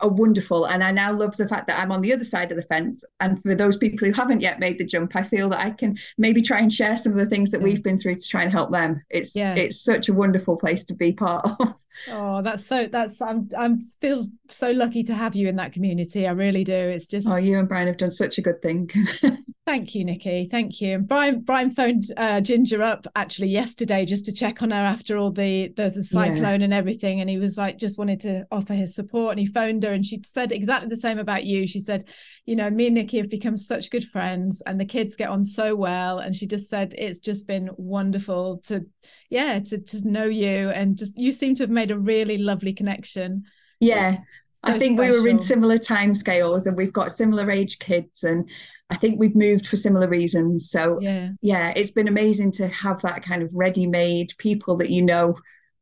[0.00, 0.66] are wonderful.
[0.66, 3.04] And I now love the fact that I'm on the other side of the fence.
[3.20, 5.98] And for those people who haven't yet made the jump, I feel that I can
[6.18, 8.52] maybe try and share some of the things that we've been through to try and
[8.52, 9.02] help them.
[9.10, 9.58] It's yes.
[9.58, 11.74] it's such a wonderful place to be part of.
[12.10, 16.26] Oh, that's so that's I'm I'm feel so lucky to have you in that community.
[16.26, 16.74] I really do.
[16.74, 18.90] It's just Oh, you and Brian have done such a good thing.
[19.66, 20.46] Thank you, Nicki.
[20.48, 20.94] Thank you.
[20.94, 25.16] And Brian Brian phoned uh, Ginger up actually yesterday just to check on her after
[25.16, 26.66] all the the, the cyclone yeah.
[26.66, 29.32] and everything, and he was like just wanted to offer his support.
[29.32, 31.66] And he phoned her, and she said exactly the same about you.
[31.66, 32.04] She said,
[32.44, 35.42] you know, me and Nicki have become such good friends, and the kids get on
[35.42, 36.20] so well.
[36.20, 38.86] And she just said it's just been wonderful to,
[39.30, 42.72] yeah, to to know you, and just you seem to have made a really lovely
[42.72, 43.44] connection.
[43.80, 44.14] Yeah.
[44.14, 44.20] So
[44.62, 45.14] I think special.
[45.14, 48.48] we were in similar time scales and we've got similar age kids and
[48.90, 50.70] I think we've moved for similar reasons.
[50.70, 55.02] So yeah, yeah, it's been amazing to have that kind of ready-made people that you
[55.02, 55.36] know,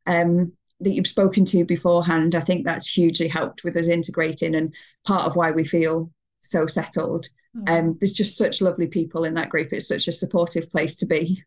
[0.06, 2.34] um, that you've spoken to beforehand.
[2.34, 4.74] I think that's hugely helped with us integrating and
[5.06, 6.10] part of why we feel
[6.42, 7.28] so settled.
[7.56, 7.72] Oh.
[7.72, 9.72] Um, there's just such lovely people in that group.
[9.72, 11.42] It's such a supportive place to be.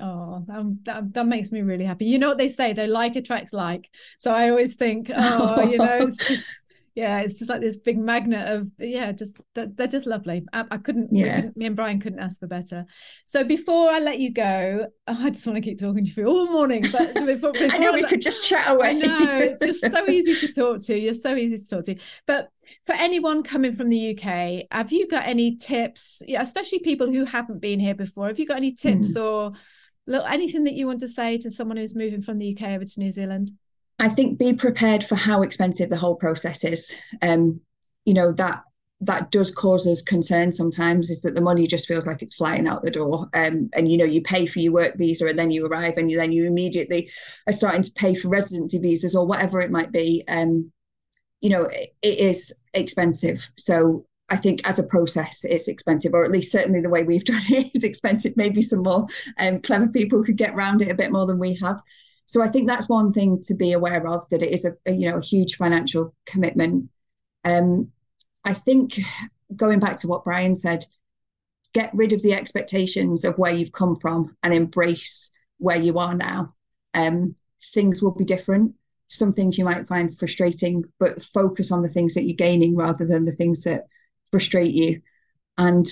[0.00, 2.06] Oh, that, that, that makes me really happy.
[2.06, 3.88] You know what they say, though, like attracts like.
[4.18, 6.46] So I always think, oh, you know, it's just
[6.96, 10.44] yeah it's just like this big magnet of yeah just they're, they're just lovely.
[10.52, 11.36] I, I couldn't yeah.
[11.36, 12.86] couldn't, me and brian couldn't ask for better.
[13.26, 16.50] So before i let you go i just want to keep talking to you all
[16.50, 18.88] morning but before, before i know we could just chat away.
[18.88, 21.96] I know it's just so easy to talk to you're so easy to talk to
[22.26, 22.48] but
[22.84, 26.22] for anyone coming from the uk have you got any tips?
[26.34, 29.22] Especially people who haven't been here before have you got any tips mm.
[29.22, 29.52] or
[30.06, 32.84] little, anything that you want to say to someone who's moving from the uk over
[32.84, 33.52] to new zealand?
[33.98, 36.94] I think be prepared for how expensive the whole process is.
[37.22, 37.60] Um,
[38.04, 38.62] you know that
[39.02, 42.66] that does cause us concern sometimes is that the money just feels like it's flying
[42.66, 43.28] out the door.
[43.34, 46.10] Um, and you know you pay for your work visa and then you arrive and
[46.10, 47.10] you, then you immediately
[47.46, 50.24] are starting to pay for residency visas or whatever it might be.
[50.28, 50.72] Um,
[51.40, 53.46] you know it, it is expensive.
[53.58, 57.24] So I think as a process it's expensive or at least certainly the way we've
[57.32, 59.06] done it is expensive maybe some more
[59.38, 61.80] um, clever people could get around it a bit more than we have
[62.26, 64.92] so I think that's one thing to be aware of that it is a, a
[64.92, 66.90] you know a huge financial commitment.
[67.44, 67.92] Um,
[68.44, 69.00] I think
[69.54, 70.84] going back to what Brian said,
[71.72, 76.14] get rid of the expectations of where you've come from and embrace where you are
[76.14, 76.54] now.
[76.94, 77.36] Um,
[77.72, 78.74] things will be different.
[79.08, 83.06] Some things you might find frustrating, but focus on the things that you're gaining rather
[83.06, 83.86] than the things that
[84.36, 85.00] frustrate you.
[85.56, 85.86] And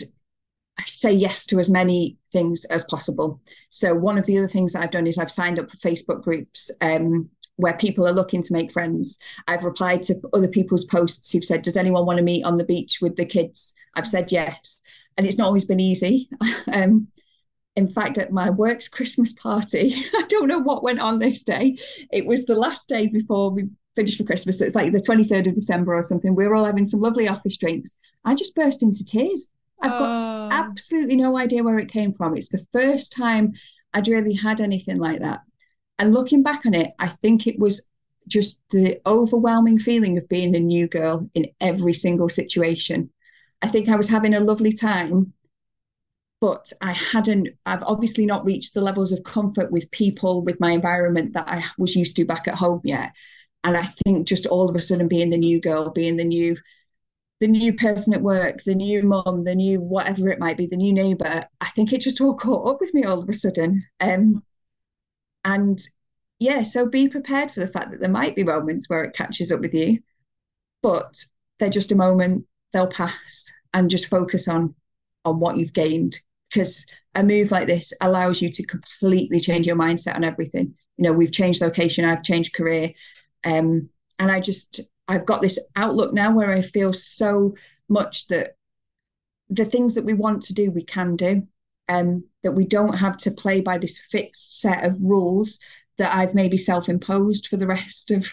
[0.85, 3.41] say yes to as many things as possible.
[3.71, 6.23] So one of the other things that I've done is I've signed up for Facebook
[6.23, 9.19] groups um, where people are looking to make friends.
[9.49, 12.65] I've replied to other people's posts who've said, "Does anyone want to meet on the
[12.65, 14.83] beach with the kids?" I've said yes,
[15.17, 16.29] and it's not always been easy.
[16.73, 17.09] um,
[17.77, 21.79] in fact, at my work's Christmas party, I don't know what went on this day.
[22.13, 24.59] It was the last day before we finished for Christmas.
[24.59, 26.35] So it's like the 23rd of December or something.
[26.35, 27.97] We're all having some lovely office drinks.
[28.25, 29.51] I just burst into tears
[29.85, 30.49] I've got oh.
[30.51, 32.37] absolutely no idea where it came from.
[32.37, 33.53] It's the first time
[33.93, 35.43] I'd really had anything like that.
[35.99, 37.91] And looking back on it, I think it was
[38.27, 43.11] just the overwhelming feeling of being the new girl in every single situation.
[43.61, 45.35] I think I was having a lovely time,
[46.41, 50.71] but I hadn't, I've obviously not reached the levels of comfort with people, with my
[50.71, 53.13] environment that I was used to back at home yet.
[53.65, 56.57] And I think just all of a sudden being the new girl, being the new
[57.41, 60.77] the new person at work, the new mom, the new whatever it might be, the
[60.77, 63.85] new neighbour, I think it just all caught up with me all of a sudden.
[64.01, 64.43] Um,
[65.45, 65.81] and
[66.39, 69.53] yeah, so be prepared for the fact that there might be moments where it catches
[69.53, 69.99] up with you,
[70.83, 71.25] but
[71.59, 74.75] they're just a moment, they'll pass, and just focus on
[75.25, 76.19] on what you've gained.
[76.51, 80.75] Because a move like this allows you to completely change your mindset on everything.
[80.97, 82.93] You know, we've changed location, I've changed career.
[83.45, 83.89] Um,
[84.19, 87.55] and I just I've got this outlook now where I feel so
[87.89, 88.57] much that
[89.51, 91.47] the things that we want to do, we can do.
[91.87, 95.61] Um, that we don't have to play by this fixed set of rules
[95.99, 98.27] that I've maybe self imposed for the rest of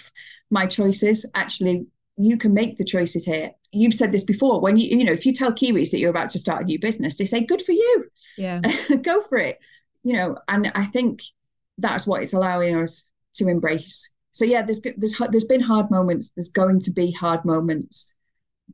[0.49, 1.30] my choices.
[1.36, 1.88] Actually,
[2.18, 3.51] you can make the choices here.
[3.72, 6.30] You've said this before when you, you know, if you tell Kiwis that you're about
[6.32, 8.05] to start a new business, they say, good for you.
[8.38, 8.62] Yeah.
[9.01, 9.59] Go for it.
[10.03, 11.22] You know, and I think
[11.78, 13.03] that's what it's allowing us
[13.36, 16.30] to embrace so yeah, there's there's there's been hard moments.
[16.30, 18.16] There's going to be hard moments.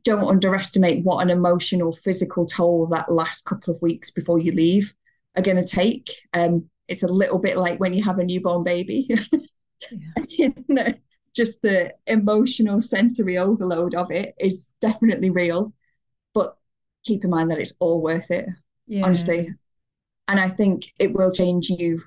[0.04, 4.94] Don't underestimate what an emotional, physical toll that last couple of weeks before you leave
[5.36, 6.10] are going to take.
[6.32, 9.08] Um, it's a little bit like when you have a newborn baby.
[10.28, 10.50] yeah.
[11.36, 15.72] Just the emotional sensory overload of it is definitely real.
[16.34, 16.56] But
[17.04, 18.48] keep in mind that it's all worth it,
[18.86, 19.04] Yeah.
[19.04, 19.52] honestly.
[20.26, 22.02] And I think it will change you,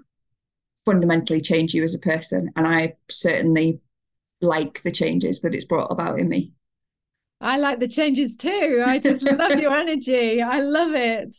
[0.85, 2.51] fundamentally change you as a person.
[2.55, 3.81] And I certainly
[4.41, 6.53] like the changes that it's brought about in me.
[7.39, 8.83] I like the changes too.
[8.85, 10.41] I just love your energy.
[10.41, 11.35] I love it.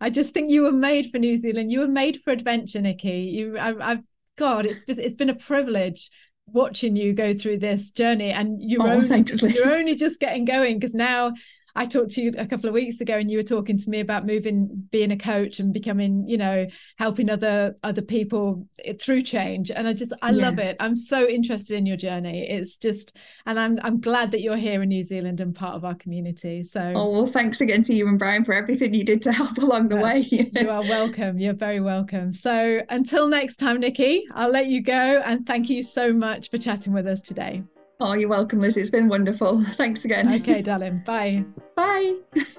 [0.00, 1.72] I just think you were made for New Zealand.
[1.72, 3.32] You were made for adventure, Nicki.
[3.34, 4.02] You, I, I've,
[4.36, 6.10] God, it's it's been a privilege
[6.46, 9.24] watching you go through this journey, and you're Oh, only,
[9.54, 11.32] you're only just getting going because now.
[11.76, 14.00] I talked to you a couple of weeks ago, and you were talking to me
[14.00, 16.66] about moving, being a coach, and becoming, you know,
[16.98, 18.66] helping other other people
[19.00, 19.70] through change.
[19.70, 20.76] And I just, I love it.
[20.80, 22.48] I'm so interested in your journey.
[22.48, 25.84] It's just, and I'm I'm glad that you're here in New Zealand and part of
[25.84, 26.64] our community.
[26.64, 29.58] So Oh, well, thanks again to you and Brian for everything you did to help
[29.66, 30.26] along the way.
[30.30, 31.38] you are welcome.
[31.38, 32.32] You're very welcome.
[32.32, 35.22] So until next time, Nicki, I'll let you go.
[35.24, 37.62] And thank you so much for chatting with us today.
[37.98, 38.76] Oh, you're welcome, Liz.
[38.76, 39.62] It's been wonderful.
[39.72, 40.32] Thanks again.
[40.34, 41.02] Okay, darling.
[41.04, 41.44] Bye.
[41.74, 42.16] Bye.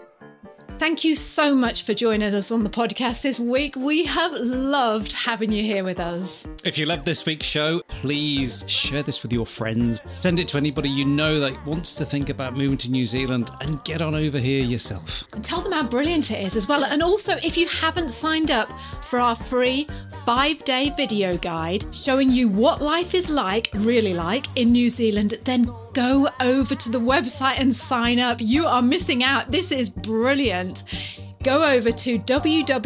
[0.80, 3.76] Thank you so much for joining us on the podcast this week.
[3.76, 6.48] We have loved having you here with us.
[6.64, 10.00] If you love this week's show, please share this with your friends.
[10.06, 13.50] Send it to anybody you know that wants to think about moving to New Zealand
[13.60, 15.28] and get on over here yourself.
[15.34, 16.84] and tell them how brilliant it is as well.
[16.84, 18.72] And also, if you haven't signed up
[19.04, 19.88] for our free
[20.26, 25.40] five day video guide showing you what life is like, really like, in New Zealand,
[25.44, 28.38] then go over to the website and sign up.
[28.40, 29.50] You are missing out.
[29.50, 30.84] This is brilliant.
[31.42, 32.78] Go over to www.nzahead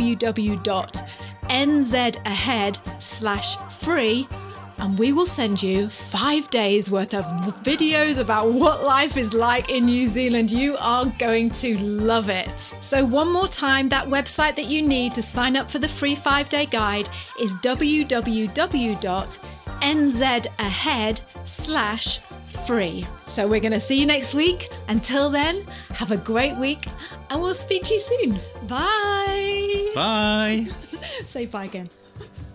[3.01, 4.28] slash free
[4.78, 7.26] and we will send you five days worth of
[7.66, 10.49] videos about what life is like in New Zealand.
[10.49, 12.57] You are going to love it.
[12.80, 16.16] So, one more time, that website that you need to sign up for the free
[16.16, 17.09] five day guide
[17.41, 18.01] is www.nzahead
[21.43, 22.22] slash
[22.66, 23.05] free.
[23.26, 24.70] So we're going to see you next week.
[24.88, 26.88] Until then, have a great week
[27.30, 28.39] and we'll speak to you soon.
[28.68, 29.89] Bye.
[29.95, 30.68] Bye.
[31.26, 31.89] Say bye again.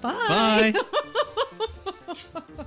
[0.00, 0.72] Bye.
[0.72, 2.64] Bye.